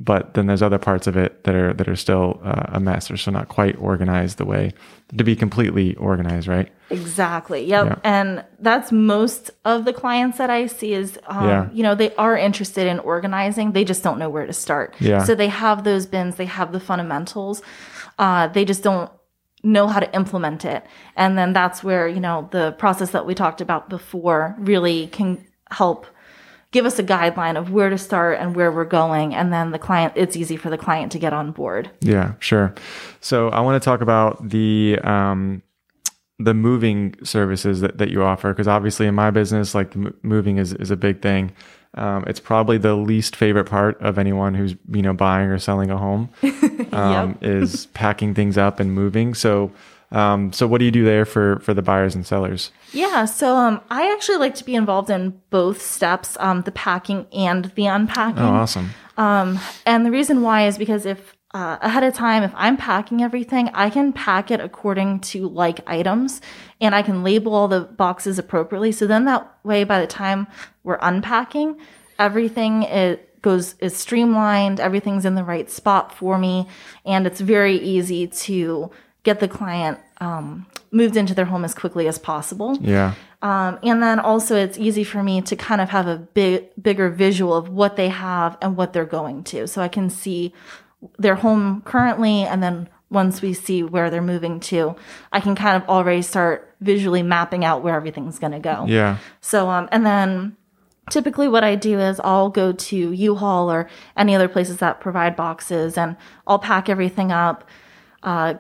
but 0.04 0.34
then 0.34 0.48
there's 0.48 0.62
other 0.62 0.78
parts 0.80 1.08
of 1.08 1.16
it 1.16 1.44
that 1.46 1.56
are 1.56 1.74
that 1.74 1.88
are 1.88 1.96
still 1.96 2.40
uh, 2.44 2.66
a 2.68 2.80
mess 2.80 3.10
or 3.10 3.18
so 3.18 3.32
not 3.32 3.48
quite 3.48 3.76
organized 3.78 4.38
the 4.38 4.46
way 4.46 4.74
to 5.18 5.24
be 5.24 5.36
completely 5.36 5.96
organized 5.96 6.48
right 6.48 6.72
Exactly. 6.94 7.66
Yep. 7.66 7.86
Yeah. 7.86 7.96
And 8.04 8.46
that's 8.60 8.92
most 8.92 9.50
of 9.66 9.86
the 9.86 9.94
clients 9.94 10.38
that 10.38 10.52
I 10.52 10.68
see 10.68 10.94
is, 10.94 11.18
um, 11.26 11.50
Yeah. 11.50 11.70
you 11.74 11.82
know, 11.82 11.96
they 11.96 12.14
are 12.16 12.38
interested 12.38 12.86
in 12.86 13.00
organizing. 13.00 13.72
They 13.72 13.84
just 13.84 14.04
don't 14.04 14.20
know 14.20 14.30
where 14.30 14.46
to 14.46 14.54
start. 14.54 14.94
Yeah. 15.00 15.24
So 15.24 15.34
they 15.34 15.48
have 15.48 15.84
those 15.84 16.06
bins, 16.06 16.36
they 16.36 16.46
have 16.46 16.72
the 16.72 16.80
fundamentals. 16.80 17.64
Uh, 18.20 18.48
they 18.48 18.64
just 18.64 18.84
don't 18.84 19.10
know 19.64 19.88
how 19.88 20.00
to 20.00 20.14
implement 20.16 20.66
it. 20.66 20.86
And 21.16 21.38
then 21.38 21.54
that's 21.54 21.84
where, 21.84 22.08
you 22.08 22.20
know, 22.20 22.48
the 22.52 22.74
process 22.74 23.12
that 23.12 23.26
we 23.26 23.34
talked 23.34 23.62
about 23.62 23.90
before 23.90 24.56
really 24.60 25.08
can 25.08 25.44
help 25.72 26.06
give 26.74 26.86
us 26.86 27.00
a 27.00 27.04
guideline 27.04 27.56
of 27.56 27.72
where 27.72 27.90
to 27.90 27.98
start 27.98 28.40
and 28.40 28.56
where 28.56 28.72
we're 28.72 28.84
going. 28.84 29.34
And 29.34 29.54
then 29.54 29.72
the 29.72 29.80
client, 29.80 30.14
it's 30.18 30.36
easy 30.36 30.58
for 30.58 30.70
the 30.70 30.78
client 30.78 31.12
to 31.14 31.20
get 31.20 31.32
on 31.32 31.52
board. 31.52 31.90
Yeah, 32.02 32.34
sure. 32.40 32.74
So 33.22 33.50
I 33.50 33.62
want 33.62 33.82
to 33.82 33.86
talk 33.86 34.02
about 34.02 34.50
the 34.50 35.00
um, 35.04 35.62
the 36.40 36.54
moving 36.54 37.16
services 37.24 37.80
that, 37.82 38.00
that 38.00 38.10
you 38.10 38.24
offer 38.24 38.52
because 38.52 38.68
obviously 38.68 39.06
in 39.06 39.16
my 39.16 39.32
business, 39.32 39.74
like 39.74 39.96
moving 40.24 40.58
is 40.58 40.74
is 40.74 40.92
a 40.92 40.98
big 40.98 41.22
thing. 41.22 41.54
Um, 41.96 42.24
it's 42.26 42.40
probably 42.40 42.80
the 42.80 42.96
least 42.96 43.36
favorite 43.36 43.66
part 43.66 44.02
of 44.02 44.18
anyone 44.18 44.56
who's 44.56 44.76
you 44.92 45.04
know 45.04 45.14
buying 45.14 45.50
or 45.50 45.60
selling 45.60 45.92
a 45.92 45.98
home 45.98 46.30
um, 46.92 47.38
is 47.42 47.86
packing 47.88 48.34
things 48.34 48.58
up 48.58 48.82
and 48.82 48.92
moving. 48.94 49.34
So. 49.34 49.72
Um, 50.14 50.54
so 50.54 50.68
what 50.68 50.78
do 50.78 50.86
you 50.86 50.92
do 50.92 51.04
there 51.04 51.26
for 51.26 51.60
for 51.60 51.74
the 51.74 51.82
buyers 51.82 52.14
and 52.14 52.26
sellers? 52.26 52.72
Yeah, 52.92 53.26
so 53.26 53.56
um, 53.56 53.82
I 53.90 54.12
actually 54.14 54.38
like 54.38 54.54
to 54.56 54.64
be 54.64 54.76
involved 54.76 55.10
in 55.10 55.42
both 55.50 55.82
steps, 55.82 56.38
um, 56.40 56.62
the 56.62 56.72
packing 56.72 57.26
and 57.34 57.66
the 57.76 57.88
unpacking. 57.88 58.44
Oh, 58.44 58.54
awesome. 58.54 58.92
Um, 59.18 59.60
and 59.86 60.06
the 60.06 60.12
reason 60.12 60.44
why 60.44 60.68
is 60.68 60.78
because 60.78 61.08
if 61.08 61.36
uh, 61.54 61.78
ahead 61.82 62.04
of 62.04 62.14
time, 62.14 62.44
if 62.44 62.52
I'm 62.56 62.78
packing 62.78 63.22
everything, 63.22 63.70
I 63.74 63.90
can 63.90 64.14
pack 64.14 64.50
it 64.50 64.60
according 64.60 65.20
to 65.22 65.48
like 65.50 65.82
items 65.88 66.42
and 66.82 66.96
I 66.96 67.04
can 67.04 67.24
label 67.24 67.54
all 67.54 67.68
the 67.68 67.82
boxes 67.82 68.40
appropriately. 68.40 68.92
So 68.92 69.06
then 69.06 69.26
that 69.26 69.52
way, 69.64 69.84
by 69.84 70.00
the 70.00 70.08
time 70.08 70.48
we're 70.84 70.98
unpacking, 71.02 71.78
everything 72.18 72.84
is, 72.84 73.20
goes 73.42 73.76
is 73.80 73.96
streamlined, 73.96 74.80
everything's 74.80 75.26
in 75.26 75.36
the 75.36 75.44
right 75.44 75.70
spot 75.70 76.16
for 76.16 76.38
me, 76.38 76.68
and 77.06 77.28
it's 77.28 77.42
very 77.42 77.78
easy 77.78 78.28
to 78.28 78.90
get 79.24 79.40
the 79.40 79.48
client 79.48 80.00
um, 80.20 80.66
moved 80.92 81.18
into 81.18 81.34
their 81.34 81.46
home 81.46 81.66
as 81.66 81.74
quickly 81.74 82.08
as 82.08 82.20
possible. 82.20 82.78
Yeah. 82.80 83.16
Um, 83.42 83.80
and 83.84 84.02
then 84.02 84.20
also 84.20 84.56
it's 84.56 84.78
easy 84.78 85.04
for 85.04 85.24
me 85.24 85.42
to 85.42 85.56
kind 85.56 85.82
of 85.82 85.90
have 85.90 86.08
a 86.08 86.18
big, 86.18 86.70
bigger 86.82 87.10
visual 87.10 87.54
of 87.54 87.70
what 87.70 87.96
they 87.96 88.10
have 88.10 88.58
and 88.62 88.78
what 88.78 88.94
they're 88.94 89.06
going 89.06 89.44
to. 89.46 89.68
So 89.68 89.82
I 89.82 89.88
can 89.88 90.10
see 90.10 90.54
their 91.18 91.36
home 91.36 91.82
currently. 91.82 92.44
And 92.44 92.64
then 92.64 92.90
once 93.10 93.42
we 93.42 93.54
see 93.54 93.84
where 93.84 94.10
they're 94.10 94.22
moving 94.22 94.60
to, 94.60 94.96
I 95.32 95.40
can 95.40 95.56
kind 95.56 95.82
of 95.82 95.90
already 95.90 96.22
start 96.22 96.74
visually 96.80 97.22
mapping 97.22 97.66
out 97.66 97.84
where 97.84 97.96
everything's 97.96 98.40
going 98.40 98.54
to 98.54 98.60
go. 98.60 98.86
Yeah. 98.88 99.18
So, 99.42 99.70
um, 99.70 99.90
and 99.92 100.06
then 100.06 100.56
typically 101.10 101.48
what 101.48 101.64
I 101.64 101.76
do 101.76 102.00
is 102.00 102.22
I'll 102.24 102.50
go 102.50 102.72
to 102.72 103.12
U-Haul 103.12 103.72
or 103.72 103.90
any 104.16 104.36
other 104.36 104.48
places 104.48 104.78
that 104.78 105.02
provide 105.02 105.36
boxes 105.36 105.98
and 105.98 106.16
I'll 106.48 106.60
pack 106.60 106.88
everything 106.88 107.32
up. 107.32 107.68
Uh, 108.22 108.56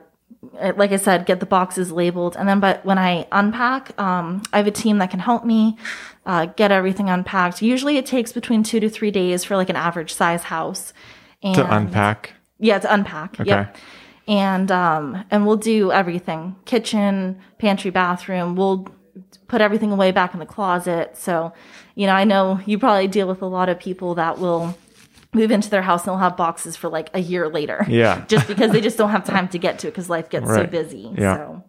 like 0.51 0.91
I 0.91 0.97
said, 0.97 1.25
get 1.25 1.39
the 1.39 1.45
boxes 1.45 1.91
labeled. 1.91 2.35
And 2.37 2.47
then, 2.47 2.59
but 2.59 2.83
when 2.85 2.97
I 2.97 3.27
unpack, 3.31 3.99
um, 3.99 4.43
I 4.51 4.57
have 4.57 4.67
a 4.67 4.71
team 4.71 4.97
that 4.99 5.09
can 5.09 5.19
help 5.19 5.45
me 5.45 5.77
uh, 6.25 6.45
get 6.47 6.71
everything 6.71 7.09
unpacked. 7.09 7.61
Usually 7.61 7.97
it 7.97 8.05
takes 8.05 8.31
between 8.31 8.63
two 8.63 8.79
to 8.79 8.89
three 8.89 9.11
days 9.11 9.43
for 9.43 9.55
like 9.55 9.69
an 9.69 9.75
average 9.75 10.13
size 10.13 10.43
house. 10.43 10.93
And 11.41 11.55
To 11.55 11.75
unpack. 11.75 12.33
yeah, 12.59 12.79
to 12.79 12.93
unpack. 12.93 13.39
Okay. 13.39 13.49
Yep. 13.49 13.77
And 14.25 14.71
um 14.71 15.25
and 15.31 15.45
we'll 15.45 15.57
do 15.57 15.91
everything. 15.91 16.55
Kitchen, 16.63 17.41
pantry, 17.57 17.91
bathroom. 17.91 18.55
We'll 18.55 18.87
put 19.47 19.59
everything 19.59 19.91
away 19.91 20.11
back 20.11 20.33
in 20.33 20.39
the 20.39 20.45
closet. 20.45 21.17
So, 21.17 21.51
you 21.95 22.07
know, 22.07 22.13
I 22.13 22.23
know 22.23 22.61
you 22.65 22.79
probably 22.79 23.09
deal 23.09 23.27
with 23.27 23.41
a 23.41 23.45
lot 23.47 23.67
of 23.67 23.77
people 23.79 24.15
that 24.15 24.39
will 24.39 24.77
move 25.33 25.51
into 25.51 25.69
their 25.69 25.81
house 25.81 26.01
and 26.01 26.09
they'll 26.09 26.17
have 26.17 26.37
boxes 26.37 26.75
for 26.75 26.89
like 26.89 27.09
a 27.13 27.19
year 27.19 27.49
later. 27.49 27.85
Yeah. 27.89 28.23
just 28.27 28.47
because 28.47 28.71
they 28.71 28.81
just 28.81 28.97
don't 28.97 29.09
have 29.11 29.25
time 29.25 29.47
to 29.49 29.57
get 29.57 29.79
to 29.79 29.87
it 29.87 29.91
because 29.91 30.09
life 30.09 30.29
gets 30.29 30.47
so 30.47 30.65
busy. 30.67 31.11
Yeah. 31.17 31.35
So 31.35 31.63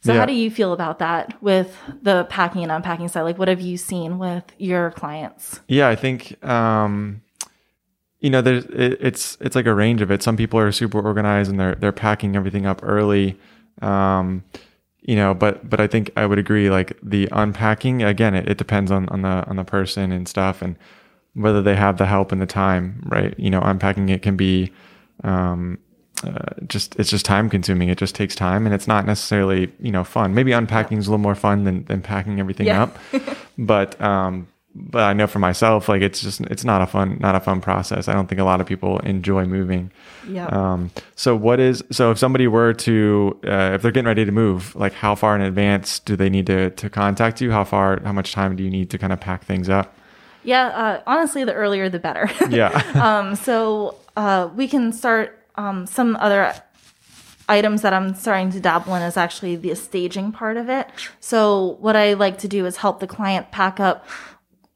so 0.00 0.12
Yeah. 0.12 0.18
how 0.20 0.26
do 0.26 0.32
you 0.32 0.50
feel 0.50 0.72
about 0.72 0.98
that 0.98 1.40
with 1.40 1.76
the 2.02 2.24
packing 2.24 2.62
and 2.64 2.72
unpacking 2.72 3.08
side? 3.08 3.22
Like 3.22 3.38
what 3.38 3.48
have 3.48 3.60
you 3.60 3.76
seen 3.76 4.18
with 4.18 4.44
your 4.58 4.90
clients? 4.92 5.60
Yeah, 5.68 5.88
I 5.88 5.94
think 5.94 6.42
um, 6.44 7.22
you 8.20 8.30
know 8.30 8.42
there's 8.42 8.64
it, 8.66 8.98
it's 9.00 9.36
it's 9.40 9.54
like 9.54 9.66
a 9.66 9.74
range 9.74 10.00
of 10.02 10.10
it. 10.10 10.22
Some 10.22 10.36
people 10.36 10.58
are 10.58 10.72
super 10.72 11.00
organized 11.00 11.50
and 11.50 11.60
they're 11.60 11.74
they're 11.76 11.92
packing 11.92 12.34
everything 12.36 12.66
up 12.66 12.80
early. 12.82 13.38
Um, 13.80 14.42
you 15.02 15.16
know, 15.16 15.34
but 15.34 15.68
but 15.68 15.80
I 15.80 15.86
think 15.86 16.10
I 16.16 16.26
would 16.26 16.38
agree. 16.38 16.68
Like 16.70 16.98
the 17.02 17.28
unpacking 17.32 18.02
again, 18.02 18.34
it, 18.34 18.48
it 18.48 18.58
depends 18.58 18.90
on 18.90 19.08
on 19.08 19.22
the 19.22 19.44
on 19.48 19.56
the 19.56 19.64
person 19.64 20.10
and 20.12 20.28
stuff 20.28 20.62
and 20.62 20.76
whether 21.34 21.62
they 21.62 21.76
have 21.76 21.96
the 21.98 22.06
help 22.06 22.32
and 22.32 22.40
the 22.42 22.46
time. 22.46 23.02
Right? 23.06 23.34
You 23.38 23.50
know, 23.50 23.60
unpacking 23.62 24.08
it 24.08 24.22
can 24.22 24.36
be 24.36 24.70
um, 25.24 25.78
uh, 26.24 26.54
just 26.68 26.94
it's 26.98 27.10
just 27.10 27.24
time 27.24 27.50
consuming. 27.50 27.88
It 27.88 27.98
just 27.98 28.14
takes 28.14 28.34
time, 28.34 28.66
and 28.66 28.74
it's 28.74 28.86
not 28.86 29.06
necessarily 29.06 29.72
you 29.80 29.90
know 29.92 30.04
fun. 30.04 30.34
Maybe 30.34 30.52
unpacking 30.52 30.98
is 30.98 31.06
a 31.06 31.10
little 31.10 31.22
more 31.22 31.34
fun 31.34 31.64
than 31.64 31.84
than 31.84 32.00
packing 32.02 32.38
everything 32.40 32.66
Yeah. 32.66 32.84
up, 32.84 32.98
but 33.58 34.00
um, 34.00 34.46
but 34.74 35.02
I 35.02 35.12
know 35.12 35.26
for 35.26 35.38
myself, 35.38 35.88
like 35.88 36.00
it's 36.00 36.20
just 36.22 36.40
it's 36.42 36.64
not 36.64 36.80
a 36.80 36.86
fun 36.86 37.18
not 37.20 37.34
a 37.34 37.40
fun 37.40 37.60
process. 37.60 38.08
I 38.08 38.12
don't 38.14 38.26
think 38.28 38.40
a 38.40 38.44
lot 38.44 38.60
of 38.60 38.66
people 38.66 39.00
enjoy 39.00 39.44
moving. 39.46 39.90
Yeah. 40.28 40.46
Um, 40.46 40.90
so 41.16 41.34
what 41.36 41.58
is 41.60 41.82
so 41.90 42.12
if 42.12 42.18
somebody 42.18 42.46
were 42.46 42.72
to 42.74 43.38
uh, 43.44 43.72
if 43.74 43.82
they're 43.82 43.90
getting 43.90 44.06
ready 44.06 44.24
to 44.24 44.32
move, 44.32 44.74
like 44.76 44.92
how 44.92 45.14
far 45.16 45.34
in 45.34 45.42
advance 45.42 45.98
do 45.98 46.14
they 46.14 46.30
need 46.30 46.46
to 46.46 46.70
to 46.70 46.88
contact 46.88 47.40
you? 47.40 47.50
How 47.50 47.64
far? 47.64 48.00
How 48.04 48.12
much 48.12 48.32
time 48.32 48.54
do 48.56 48.62
you 48.62 48.70
need 48.70 48.90
to 48.90 48.98
kind 48.98 49.12
of 49.12 49.20
pack 49.20 49.44
things 49.44 49.68
up? 49.68 49.94
Yeah. 50.44 50.66
Uh, 50.66 51.02
honestly, 51.06 51.44
the 51.44 51.54
earlier 51.54 51.88
the 51.88 51.98
better. 51.98 52.30
Yeah. 52.50 52.70
um, 52.94 53.34
so 53.36 53.96
uh, 54.16 54.50
we 54.54 54.68
can 54.68 54.92
start 54.92 55.38
um, 55.56 55.86
some 55.86 56.16
other 56.16 56.54
items 57.48 57.82
that 57.82 57.92
I'm 57.92 58.14
starting 58.14 58.50
to 58.52 58.60
dabble 58.60 58.94
in 58.94 59.02
is 59.02 59.16
actually 59.16 59.56
the 59.56 59.74
staging 59.74 60.32
part 60.32 60.56
of 60.56 60.68
it. 60.68 60.88
So 61.20 61.76
what 61.80 61.96
I 61.96 62.14
like 62.14 62.38
to 62.38 62.48
do 62.48 62.66
is 62.66 62.78
help 62.78 63.00
the 63.00 63.06
client 63.06 63.50
pack 63.50 63.80
up 63.80 64.06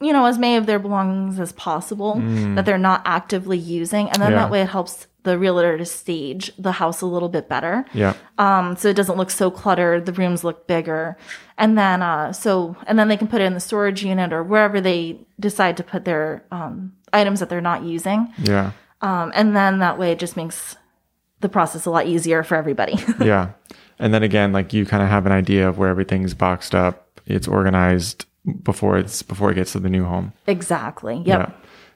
you 0.00 0.12
know 0.12 0.26
as 0.26 0.38
many 0.38 0.56
of 0.56 0.66
their 0.66 0.78
belongings 0.78 1.40
as 1.40 1.52
possible 1.52 2.14
that 2.54 2.64
they're 2.66 2.76
not 2.78 3.02
actively 3.04 3.56
using 3.58 4.08
and 4.10 4.20
then 4.22 4.32
Yeah. 4.32 4.38
that 4.38 4.50
way 4.50 4.60
it 4.62 4.68
helps 4.68 5.06
the 5.22 5.38
realtor 5.38 5.76
to 5.78 5.84
stage 5.84 6.52
the 6.56 6.72
house 6.72 7.00
a 7.00 7.06
little 7.06 7.28
bit 7.28 7.48
better 7.48 7.84
yeah. 7.94 8.14
um, 8.38 8.76
so 8.76 8.88
it 8.88 8.94
doesn't 8.94 9.16
look 9.16 9.30
so 9.30 9.50
cluttered. 9.50 10.06
The 10.06 10.12
rooms 10.12 10.44
look 10.44 10.68
bigger, 10.68 11.16
and 11.58 11.76
then 11.76 12.00
uh, 12.02 12.32
so 12.32 12.76
and 12.86 12.96
then 12.98 13.08
they 13.08 13.16
can 13.16 13.26
put 13.26 13.40
it 13.40 13.44
in 13.44 13.54
the 13.54 13.60
storage 13.60 14.04
unit 14.04 14.32
or 14.32 14.44
wherever 14.44 14.80
they 14.80 15.18
decide 15.40 15.76
to 15.78 15.82
put 15.82 16.04
their 16.04 16.44
um, 16.52 16.92
items 17.12 17.40
that 17.40 17.48
they're 17.48 17.60
not 17.60 17.82
using. 17.82 18.32
Yeah. 18.38 18.70
Um, 19.00 19.32
and 19.34 19.56
then 19.56 19.80
that 19.80 19.98
way 19.98 20.12
it 20.12 20.20
just 20.20 20.36
makes 20.36 20.76
the 21.40 21.48
process 21.48 21.86
a 21.86 21.90
lot 21.90 22.06
easier 22.06 22.42
for 22.44 22.54
everybody. 22.54 22.94
yeah. 23.20 23.50
And 23.98 24.14
then 24.14 24.22
again, 24.22 24.52
like 24.52 24.72
you 24.72 24.86
kind 24.86 25.02
of 25.02 25.08
have 25.08 25.26
an 25.26 25.32
idea 25.32 25.68
of 25.68 25.76
where 25.76 25.88
everything's 25.88 26.34
boxed 26.34 26.74
up. 26.74 27.20
It's 27.26 27.48
organized 27.48 28.26
before 28.62 28.98
it's 28.98 29.22
before 29.22 29.50
it 29.50 29.54
gets 29.54 29.72
to 29.72 29.80
the 29.80 29.88
new 29.88 30.04
home. 30.04 30.32
exactly. 30.46 31.16
Yep. 31.24 31.26
Yeah. 31.26 31.50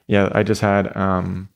Yeah. 0.07 0.29
I 0.33 0.43
just 0.43 0.61
had, 0.61 0.95
um, 0.97 1.47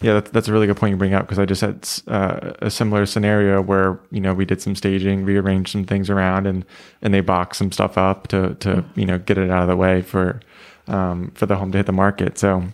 yeah, 0.00 0.14
that's, 0.14 0.30
that's 0.30 0.48
a 0.48 0.52
really 0.52 0.66
good 0.66 0.76
point 0.76 0.90
you 0.92 0.96
bring 0.96 1.14
up 1.14 1.26
because 1.26 1.38
I 1.38 1.44
just 1.46 1.60
had 1.60 1.88
uh, 2.08 2.52
a 2.60 2.70
similar 2.70 3.06
scenario 3.06 3.60
where 3.62 4.00
you 4.10 4.20
know 4.20 4.34
we 4.34 4.44
did 4.44 4.60
some 4.60 4.74
staging, 4.74 5.24
rearranged 5.24 5.70
some 5.72 5.84
things 5.84 6.10
around, 6.10 6.46
and 6.46 6.64
and 7.02 7.12
they 7.14 7.20
boxed 7.20 7.58
some 7.58 7.70
stuff 7.72 7.96
up 7.98 8.28
to 8.28 8.54
to 8.56 8.84
you 8.96 9.06
know 9.06 9.18
get 9.18 9.38
it 9.38 9.50
out 9.50 9.62
of 9.62 9.68
the 9.68 9.76
way 9.76 10.02
for 10.02 10.40
um, 10.88 11.30
for 11.34 11.46
the 11.46 11.56
home 11.56 11.70
to 11.72 11.78
hit 11.78 11.86
the 11.86 11.92
market. 11.92 12.38
So 12.38 12.64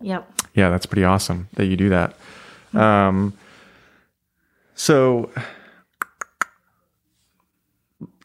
Yep. 0.00 0.28
yeah, 0.54 0.70
that's 0.70 0.86
pretty 0.86 1.04
awesome 1.04 1.48
that 1.54 1.66
you 1.66 1.76
do 1.76 1.88
that. 1.90 2.16
Um, 2.74 3.34
so, 4.74 5.30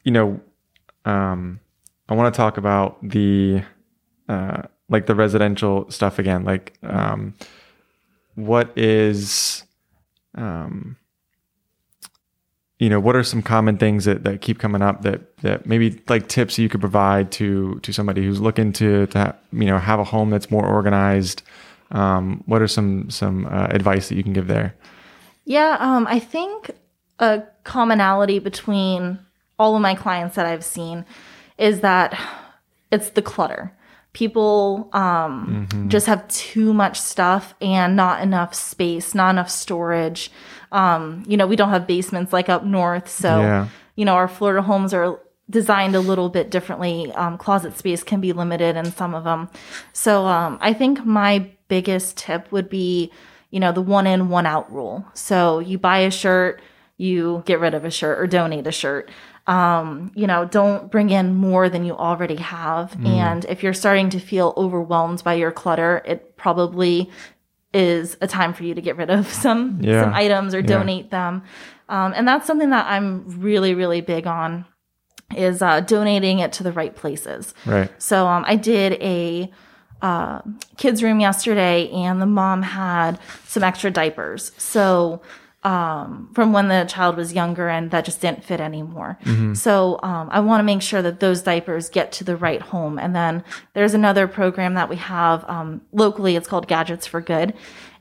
you 0.03 0.11
know, 0.11 0.39
um, 1.05 1.59
I 2.09 2.13
want 2.15 2.33
to 2.33 2.37
talk 2.37 2.57
about 2.57 2.97
the 3.01 3.63
uh, 4.29 4.63
like 4.89 5.05
the 5.05 5.15
residential 5.15 5.89
stuff 5.91 6.19
again. 6.19 6.43
Like, 6.43 6.77
um, 6.83 7.33
what 8.35 8.77
is, 8.77 9.63
um, 10.35 10.97
you 12.79 12.89
know, 12.89 12.99
what 12.99 13.15
are 13.15 13.23
some 13.23 13.41
common 13.41 13.77
things 13.77 14.05
that, 14.05 14.23
that 14.23 14.41
keep 14.41 14.59
coming 14.59 14.81
up 14.81 15.01
that 15.01 15.37
that 15.37 15.65
maybe 15.65 16.01
like 16.07 16.27
tips 16.27 16.57
you 16.57 16.69
could 16.69 16.79
provide 16.79 17.31
to 17.33 17.79
to 17.81 17.91
somebody 17.91 18.23
who's 18.23 18.39
looking 18.39 18.71
to 18.73 19.07
to 19.07 19.19
ha- 19.19 19.35
you 19.51 19.65
know 19.65 19.77
have 19.77 19.99
a 19.99 20.03
home 20.03 20.29
that's 20.29 20.51
more 20.51 20.65
organized. 20.65 21.41
Um, 21.91 22.43
what 22.45 22.61
are 22.61 22.67
some 22.67 23.09
some 23.09 23.47
uh, 23.47 23.67
advice 23.71 24.09
that 24.09 24.15
you 24.15 24.23
can 24.23 24.33
give 24.33 24.47
there? 24.47 24.75
Yeah, 25.45 25.77
um, 25.79 26.05
I 26.07 26.19
think 26.19 26.71
a 27.19 27.43
commonality 27.63 28.39
between 28.39 29.19
all 29.57 29.75
of 29.75 29.81
my 29.81 29.95
clients 29.95 30.35
that 30.35 30.45
I've 30.45 30.63
seen 30.63 31.05
is 31.57 31.81
that 31.81 32.17
it's 32.91 33.09
the 33.11 33.21
clutter. 33.21 33.73
People 34.13 34.89
um, 34.93 35.67
just 35.89 36.07
have 36.07 36.27
too 36.27 36.73
much 36.73 36.99
stuff 36.99 37.53
and 37.61 37.95
not 37.95 38.21
enough 38.23 38.55
space, 38.55 39.13
not 39.13 39.29
enough 39.31 39.49
storage. 39.49 40.31
Um, 40.71 41.23
you 41.27 41.37
know, 41.37 41.45
we 41.45 41.55
don't 41.55 41.69
have 41.69 41.85
basements 41.85 42.33
like 42.33 42.49
up 42.49 42.63
north, 42.65 43.07
so 43.09 43.39
Yeah. 43.41 43.67
you 43.95 44.05
know 44.05 44.13
our 44.13 44.27
Florida 44.27 44.61
homes 44.63 44.93
are 44.93 45.19
designed 45.49 45.95
a 45.95 45.99
little 45.99 46.29
bit 46.29 46.49
differently. 46.49 47.11
Um, 47.13 47.37
closet 47.37 47.77
space 47.77 48.03
can 48.03 48.19
be 48.19 48.33
limited 48.33 48.75
in 48.75 48.85
some 48.91 49.13
of 49.13 49.23
them. 49.23 49.49
So 49.93 50.25
um, 50.25 50.57
I 50.61 50.73
think 50.73 51.05
my 51.05 51.49
biggest 51.69 52.17
tip 52.17 52.51
would 52.51 52.69
be, 52.69 53.11
you 53.51 53.59
know, 53.59 53.71
the 53.71 53.81
one 53.81 54.07
in, 54.07 54.27
one 54.29 54.45
out 54.45 54.69
rule. 54.73 55.05
So 55.13 55.59
you 55.59 55.77
buy 55.77 55.99
a 55.99 56.11
shirt, 56.11 56.59
you 56.97 57.43
get 57.45 57.59
rid 57.61 57.73
of 57.75 57.85
a 57.85 57.91
shirt 57.91 58.19
or 58.19 58.27
donate 58.27 58.67
a 58.67 58.71
shirt. 58.73 59.09
Um, 59.47 60.11
you 60.13 60.27
know, 60.27 60.43
don't 60.45 60.91
bring 60.91 61.09
in 61.09 61.33
more 61.35 61.69
than 61.69 61.85
you 61.85 61.95
already 61.95 62.35
have. 62.35 62.91
Mm. 62.91 63.07
And 63.07 63.45
if 63.45 63.63
you're 63.63 63.73
starting 63.73 64.09
to 64.09 64.19
feel 64.19 64.53
overwhelmed 64.57 65.23
by 65.23 65.35
your 65.35 65.51
clutter, 65.51 66.01
it 66.05 66.35
probably 66.35 67.09
is 67.73 68.17
a 68.19 68.27
time 68.27 68.53
for 68.53 68.63
you 68.65 68.73
to 68.75 68.81
get 68.81 68.97
rid 68.97 69.09
of 69.09 69.27
some 69.45 69.79
Yeah. 69.81 70.03
some 70.03 70.13
items 70.13 70.53
or 70.53 70.59
Yeah. 70.59 70.65
donate 70.67 71.11
them. 71.11 71.43
Um, 71.89 72.13
and 72.15 72.27
that's 72.27 72.45
something 72.45 72.71
that 72.71 72.85
I'm 72.87 73.23
really, 73.39 73.73
really 73.73 74.01
big 74.01 74.27
on 74.27 74.65
is 75.35 75.61
uh, 75.61 75.79
donating 75.81 76.39
it 76.39 76.51
to 76.53 76.63
the 76.63 76.71
right 76.73 76.93
places. 76.95 77.53
Right. 77.65 77.89
So 78.01 78.27
um, 78.27 78.43
I 78.47 78.55
did 78.57 78.93
a 79.01 79.49
uh, 80.01 80.41
kids 80.77 81.01
room 81.01 81.19
yesterday, 81.19 81.89
and 81.91 82.21
the 82.21 82.25
mom 82.25 82.61
had 82.61 83.17
some 83.45 83.63
extra 83.63 83.89
diapers. 83.91 84.51
So 84.57 85.21
um, 85.67 86.29
from 86.33 86.53
when 86.53 86.67
the 86.69 86.85
child 86.87 87.17
was 87.17 87.33
younger, 87.33 87.67
and 87.67 87.91
that 87.91 88.05
just 88.05 88.21
didn't 88.21 88.43
fit 88.43 88.61
anymore. 88.61 89.19
So 89.53 89.99
um, 90.01 90.29
I 90.31 90.39
want 90.39 90.59
to 90.61 90.63
make 90.63 90.81
sure 90.81 91.01
that 91.01 91.19
those 91.19 91.41
diapers 91.41 91.89
get 91.89 92.11
to 92.13 92.23
the 92.23 92.37
right 92.37 92.61
home. 92.61 92.97
And 92.97 93.15
then 93.15 93.43
there's 93.73 93.93
another 93.93 94.27
program 94.27 94.75
that 94.75 94.87
we 94.87 94.95
have 94.95 95.43
um, 95.49 95.81
locally. 95.91 96.35
It's 96.35 96.47
called 96.47 96.67
Gadgets 96.67 97.05
for 97.05 97.21
Good, 97.21 97.53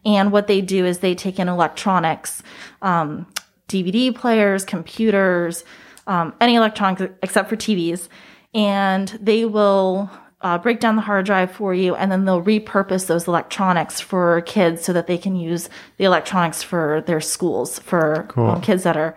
and 0.05 0.31
what 0.31 0.47
they 0.47 0.61
do 0.61 0.87
is 0.87 0.99
they 0.99 1.15
take 1.15 1.39
in 1.39 1.49
electronics, 1.49 2.43
um, 2.83 3.27
DVD 3.69 4.15
players, 4.15 4.65
computers 4.65 5.65
um, 6.07 6.35
any 6.41 6.55
electronics 6.55 7.03
except 7.23 7.49
for 7.49 7.57
TVs, 7.57 8.09
and 8.55 9.09
they 9.21 9.45
will 9.45 10.11
uh, 10.43 10.59
break 10.59 10.81
down 10.81 10.97
the 10.97 11.03
hard 11.03 11.25
drive 11.27 11.51
for 11.51 11.73
you, 11.75 11.95
and 11.95 12.13
then 12.13 12.25
they'll 12.25 12.43
repurpose 12.43 13.07
those 13.07 13.27
electronics 13.27 14.01
for 14.01 14.41
kids 14.43 14.85
so 14.85 14.93
that 14.93 15.07
they 15.07 15.17
can 15.19 15.35
use 15.35 15.69
the 15.97 16.05
electronics 16.05 16.63
for 16.63 17.03
their 17.07 17.21
schools 17.21 17.79
for 17.79 18.27
Cool. 18.29 18.51
um, 18.51 18.61
kids 18.61 18.83
that 18.83 18.97
are 18.97 19.17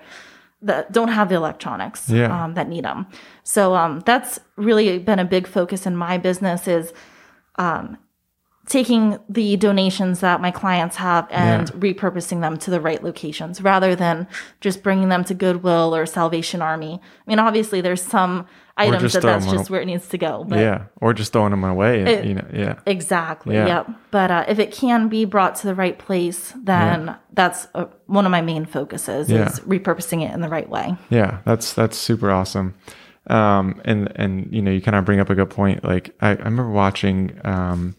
that 0.61 0.91
don't 0.91 1.07
have 1.09 1.29
the 1.29 1.35
electronics 1.35 2.09
Yeah. 2.09 2.43
um, 2.43 2.53
that 2.55 2.67
need 2.67 2.83
them. 2.83 3.07
So 3.43 3.75
um, 3.75 4.01
that's 4.05 4.39
really 4.57 4.99
been 4.99 5.17
a 5.19 5.23
big 5.25 5.47
focus 5.47 5.85
in 5.85 5.95
my 5.95 6.17
business 6.17 6.67
is 6.67 6.91
um, 7.57 7.97
taking 8.67 9.17
the 9.29 9.55
donations 9.55 10.19
that 10.19 10.41
my 10.41 10.51
clients 10.51 10.97
have 10.97 11.27
and 11.31 11.69
Yeah. 11.69 11.75
repurposing 11.93 12.41
them 12.41 12.57
to 12.57 12.69
the 12.71 12.81
right 12.81 13.01
locations 13.03 13.61
rather 13.61 13.95
than 13.95 14.27
just 14.61 14.83
bringing 14.83 15.07
them 15.09 15.23
to 15.25 15.33
Goodwill 15.33 15.95
or 15.95 16.05
Salvation 16.05 16.61
Army. 16.61 16.99
I 17.01 17.29
mean, 17.29 17.39
obviously, 17.39 17.79
there's 17.81 18.01
some 18.01 18.45
items 18.79 19.01
just 19.01 19.13
that 19.15 19.21
that's 19.23 19.45
just 19.51 19.69
where 19.69 19.81
it 19.81 19.85
needs 19.85 20.07
to 20.09 20.17
go. 20.17 20.43
But 20.47 20.59
yeah. 20.59 20.85
Or 21.01 21.13
just 21.13 21.31
throwing 21.33 21.51
them 21.51 21.63
away. 21.63 22.01
It- 22.03 22.25
you 22.25 22.33
know. 22.35 22.47
Yeah. 22.53 22.79
Exactly. 22.85 23.55
Yeah. 23.55 23.67
Yep. 23.67 23.89
But 24.11 24.31
uh, 24.31 24.45
if 24.47 24.59
it 24.59 24.71
can 24.71 25.09
be 25.09 25.25
brought 25.25 25.55
to 25.55 25.67
the 25.67 25.75
right 25.75 25.97
place, 25.97 26.53
then 26.63 27.15
that's 27.33 27.67
uh, 27.75 27.85
one 28.07 28.25
of 28.25 28.31
my 28.31 28.41
main 28.41 28.65
focuses 28.65 29.29
Yeah. 29.29 29.47
is 29.47 29.59
repurposing 29.61 30.23
it 30.27 30.33
in 30.33 30.41
the 30.41 30.49
right 30.49 30.69
way. 30.69 30.95
Yeah, 31.09 31.39
that's 31.45 31.73
that's 31.73 31.97
super 31.97 32.31
awesome. 32.31 32.73
Um, 33.27 33.79
and 33.85 34.11
and 34.15 34.47
you 34.51 34.61
know, 34.61 34.71
you 34.71 34.81
kind 34.81 34.95
of 34.95 35.05
bring 35.05 35.19
up 35.19 35.29
a 35.29 35.35
good 35.35 35.49
point. 35.51 35.83
Like 35.83 36.15
I, 36.21 36.29
I 36.29 36.33
remember 36.33 36.69
watching, 36.71 37.39
um, 37.43 37.95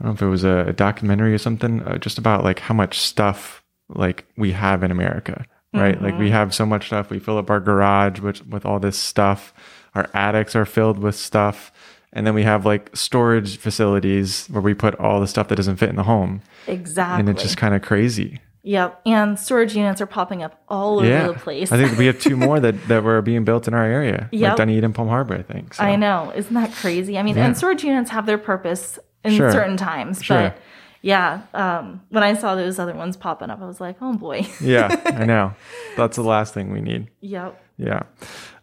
I 0.00 0.04
don't 0.04 0.06
know 0.08 0.12
if 0.14 0.22
it 0.22 0.26
was 0.26 0.44
a, 0.44 0.66
a 0.68 0.72
documentary 0.72 1.34
or 1.34 1.38
something, 1.38 1.82
uh, 1.82 1.98
just 1.98 2.18
about 2.18 2.42
like 2.42 2.58
how 2.60 2.74
much 2.74 2.98
stuff 2.98 3.62
like 3.88 4.24
we 4.38 4.52
have 4.52 4.82
in 4.82 4.90
America, 4.90 5.44
right? 5.72 6.00
Like 6.00 6.18
we 6.18 6.26
mm-hmm. 6.26 6.34
have 6.34 6.54
so 6.54 6.66
much 6.66 6.86
stuff. 6.86 7.10
We 7.10 7.18
fill 7.18 7.38
up 7.38 7.50
our 7.50 7.60
garage 7.60 8.20
with 8.20 8.46
with 8.46 8.64
all 8.66 8.78
this 8.78 8.98
stuff. 8.98 9.52
Our 9.94 10.08
attics 10.14 10.56
are 10.56 10.64
filled 10.64 10.98
with 10.98 11.14
stuff. 11.14 11.72
And 12.14 12.26
then 12.26 12.34
we 12.34 12.42
have 12.42 12.66
like 12.66 12.94
storage 12.94 13.56
facilities 13.56 14.46
where 14.48 14.60
we 14.60 14.74
put 14.74 14.94
all 14.96 15.20
the 15.20 15.26
stuff 15.26 15.48
that 15.48 15.56
doesn't 15.56 15.76
fit 15.76 15.88
in 15.88 15.96
the 15.96 16.02
home. 16.02 16.42
Exactly. 16.66 17.20
And 17.20 17.28
it's 17.28 17.42
just 17.42 17.56
kind 17.56 17.74
of 17.74 17.82
crazy. 17.82 18.40
Yep. 18.64 19.00
And 19.06 19.38
storage 19.38 19.74
units 19.74 20.00
are 20.00 20.06
popping 20.06 20.42
up 20.42 20.62
all 20.68 20.98
over 20.98 21.08
yeah. 21.08 21.26
the 21.26 21.34
place. 21.34 21.72
I 21.72 21.78
think 21.78 21.98
we 21.98 22.06
have 22.06 22.20
two 22.20 22.36
more 22.36 22.60
that, 22.60 22.86
that 22.88 23.02
were 23.02 23.20
being 23.22 23.44
built 23.44 23.66
in 23.66 23.74
our 23.74 23.84
area. 23.84 24.28
Like. 24.30 24.56
Dunedin 24.56 24.84
and 24.84 24.94
Palm 24.94 25.08
Harbor, 25.08 25.34
I 25.34 25.42
think. 25.42 25.74
So. 25.74 25.82
I 25.82 25.96
know. 25.96 26.32
Isn't 26.36 26.54
that 26.54 26.72
crazy? 26.72 27.18
I 27.18 27.22
mean, 27.22 27.36
Yeah. 27.36 27.46
and 27.46 27.56
storage 27.56 27.82
units 27.82 28.10
have 28.10 28.26
their 28.26 28.38
purpose 28.38 28.98
in 29.24 29.32
Sure. 29.32 29.50
certain 29.50 29.76
times, 29.76 30.22
Sure. 30.22 30.36
but 30.36 30.58
yeah, 31.02 31.42
um, 31.52 32.00
when 32.10 32.22
I 32.22 32.34
saw 32.34 32.54
those 32.54 32.78
other 32.78 32.94
ones 32.94 33.16
popping 33.16 33.50
up, 33.50 33.60
I 33.60 33.66
was 33.66 33.80
like, 33.80 33.96
oh 34.00 34.14
boy. 34.14 34.46
yeah, 34.60 34.88
I 35.06 35.24
know. 35.32 35.54
That's 35.96 36.16
the 36.16 36.22
last 36.22 36.54
thing 36.54 36.72
we 36.72 36.80
need. 36.80 37.08
yep. 37.20 37.58
Yeah. 37.78 38.02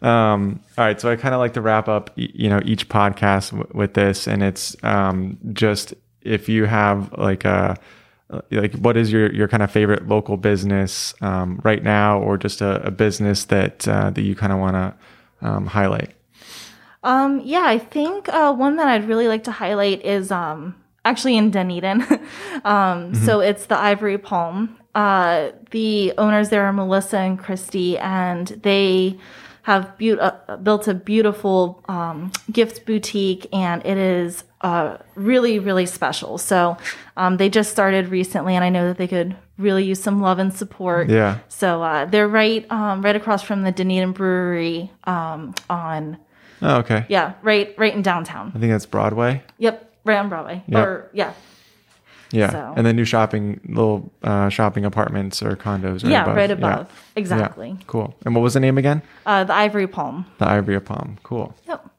Um, 0.00 0.60
all 0.78 0.84
right. 0.84 0.98
So 0.98 1.10
I 1.10 1.16
kind 1.16 1.34
of 1.34 1.40
like 1.40 1.52
to 1.54 1.60
wrap 1.60 1.88
up, 1.88 2.10
you 2.16 2.48
know, 2.48 2.60
each 2.64 2.88
podcast 2.88 3.50
w- 3.50 3.68
with 3.74 3.92
this, 3.94 4.26
and 4.26 4.42
it's 4.42 4.74
um, 4.82 5.36
just 5.52 5.92
if 6.22 6.48
you 6.48 6.64
have 6.64 7.12
like 7.18 7.44
a 7.44 7.76
uh, 8.30 8.40
like 8.50 8.72
what 8.76 8.96
is 8.96 9.12
your 9.12 9.30
your 9.34 9.46
kind 9.48 9.62
of 9.62 9.70
favorite 9.70 10.08
local 10.08 10.38
business 10.38 11.12
um, 11.20 11.60
right 11.64 11.82
now, 11.82 12.18
or 12.18 12.38
just 12.38 12.62
a, 12.62 12.80
a 12.86 12.90
business 12.90 13.44
that 13.46 13.86
uh, 13.86 14.08
that 14.10 14.22
you 14.22 14.34
kind 14.34 14.52
of 14.52 14.58
want 14.58 14.76
to 14.76 15.46
um, 15.46 15.66
highlight? 15.66 16.12
Um, 17.02 17.40
yeah, 17.44 17.64
I 17.64 17.78
think 17.78 18.28
uh, 18.28 18.54
one 18.54 18.76
that 18.76 18.86
I'd 18.86 19.06
really 19.08 19.28
like 19.28 19.44
to 19.44 19.52
highlight 19.52 20.02
is 20.04 20.30
um, 20.30 20.76
actually 21.04 21.36
in 21.36 21.50
Dunedin. 21.50 22.02
um, 22.02 22.10
mm-hmm. 22.64 23.24
So 23.26 23.40
it's 23.40 23.66
the 23.66 23.78
Ivory 23.78 24.18
Palm. 24.18 24.78
Uh, 24.94 25.50
the 25.70 26.12
owners 26.18 26.48
there 26.48 26.64
are 26.64 26.72
Melissa 26.72 27.18
and 27.18 27.38
Christy, 27.38 27.96
and 27.98 28.48
they 28.48 29.18
have 29.62 29.96
be- 29.98 30.18
uh, 30.18 30.56
built 30.56 30.88
a 30.88 30.94
beautiful 30.94 31.82
um, 31.88 32.32
gift 32.50 32.86
boutique, 32.86 33.46
and 33.52 33.84
it 33.84 33.96
is 33.96 34.44
uh, 34.62 34.98
really, 35.14 35.58
really 35.58 35.86
special. 35.86 36.38
So 36.38 36.76
um, 37.16 37.36
they 37.36 37.48
just 37.48 37.70
started 37.70 38.08
recently, 38.08 38.54
and 38.56 38.64
I 38.64 38.68
know 38.68 38.88
that 38.88 38.98
they 38.98 39.08
could 39.08 39.36
really 39.58 39.84
use 39.84 40.02
some 40.02 40.20
love 40.20 40.38
and 40.38 40.52
support. 40.52 41.08
Yeah. 41.08 41.38
So 41.48 41.82
uh, 41.82 42.06
they're 42.06 42.28
right, 42.28 42.70
um, 42.70 43.02
right 43.02 43.16
across 43.16 43.42
from 43.42 43.62
the 43.62 43.72
Dunedin 43.72 44.12
Brewery 44.12 44.90
um, 45.04 45.54
on. 45.68 46.18
Oh, 46.62 46.78
okay. 46.78 47.06
Yeah, 47.08 47.34
right, 47.42 47.74
right 47.78 47.94
in 47.94 48.02
downtown. 48.02 48.52
I 48.54 48.58
think 48.58 48.72
that's 48.72 48.86
Broadway. 48.86 49.42
Yep, 49.58 49.89
right 50.10 50.18
on 50.18 50.28
Broadway. 50.28 50.62
Yep. 50.66 50.86
Or 50.86 51.10
yeah. 51.12 51.32
Yeah, 52.32 52.50
so. 52.50 52.74
and 52.76 52.86
then 52.86 52.94
new 52.94 53.04
shopping, 53.04 53.60
little 53.66 54.12
uh, 54.22 54.48
shopping 54.50 54.84
apartments 54.84 55.42
or 55.42 55.56
condos. 55.56 56.04
Right 56.04 56.12
yeah, 56.12 56.22
above. 56.22 56.36
right 56.36 56.50
above. 56.50 56.86
Yeah. 56.88 57.20
Exactly. 57.20 57.70
Yeah. 57.70 57.84
Cool. 57.88 58.14
And 58.24 58.34
what 58.36 58.42
was 58.42 58.54
the 58.54 58.60
name 58.60 58.78
again? 58.78 59.02
Uh, 59.26 59.42
the 59.42 59.52
Ivory 59.52 59.88
Palm. 59.88 60.26
The 60.38 60.48
Ivory 60.48 60.80
Palm. 60.80 61.18
Cool. 61.24 61.54
Yep. 61.66 61.90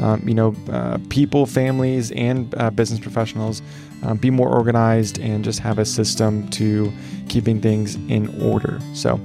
um, 0.00 0.26
you 0.26 0.34
know, 0.34 0.54
uh, 0.70 0.98
people, 1.10 1.46
families, 1.46 2.10
and 2.12 2.52
uh, 2.56 2.70
business 2.70 2.98
professionals 2.98 3.62
um, 4.02 4.18
be 4.18 4.30
more 4.30 4.48
organized 4.48 5.18
and 5.20 5.44
just 5.44 5.60
have 5.60 5.78
a 5.78 5.84
system 5.84 6.48
to 6.50 6.92
keeping 7.28 7.60
things 7.60 7.94
in 8.08 8.42
order. 8.42 8.80
So 8.94 9.20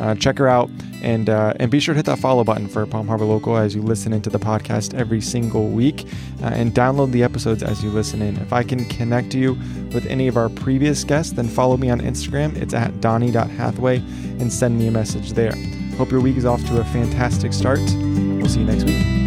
uh, 0.00 0.14
check 0.14 0.38
her 0.38 0.48
out 0.48 0.70
and 1.02 1.28
uh, 1.28 1.52
and 1.60 1.70
be 1.70 1.80
sure 1.80 1.94
to 1.94 1.98
hit 1.98 2.06
that 2.06 2.18
follow 2.18 2.44
button 2.44 2.66
for 2.66 2.86
Palm 2.86 3.06
Harbor 3.06 3.24
Local 3.24 3.56
as 3.56 3.74
you 3.74 3.82
listen 3.82 4.12
into 4.12 4.30
the 4.30 4.38
podcast 4.38 4.94
every 4.94 5.20
single 5.20 5.68
week, 5.68 6.06
uh, 6.42 6.46
and 6.46 6.72
download 6.72 7.12
the 7.12 7.22
episodes 7.22 7.62
as 7.62 7.82
you 7.82 7.90
listen 7.90 8.22
in. 8.22 8.36
If 8.38 8.52
I 8.52 8.62
can 8.62 8.84
connect 8.86 9.34
you 9.34 9.52
with 9.92 10.06
any 10.06 10.28
of 10.28 10.36
our 10.36 10.48
previous 10.48 11.04
guests, 11.04 11.32
then 11.32 11.46
follow 11.46 11.76
me 11.76 11.90
on 11.90 12.00
Instagram. 12.00 12.56
It's 12.56 12.74
at 12.74 13.00
donnie.hathaway 13.00 13.98
and 13.98 14.52
send 14.52 14.78
me 14.78 14.88
a 14.88 14.90
message 14.90 15.32
there. 15.32 15.52
Hope 15.96 16.10
your 16.10 16.20
week 16.20 16.36
is 16.36 16.44
off 16.44 16.64
to 16.66 16.80
a 16.80 16.84
fantastic 16.84 17.52
start. 17.52 17.78
We'll 17.78 18.48
see 18.48 18.60
you 18.60 18.66
next 18.66 18.84
week. 18.84 19.23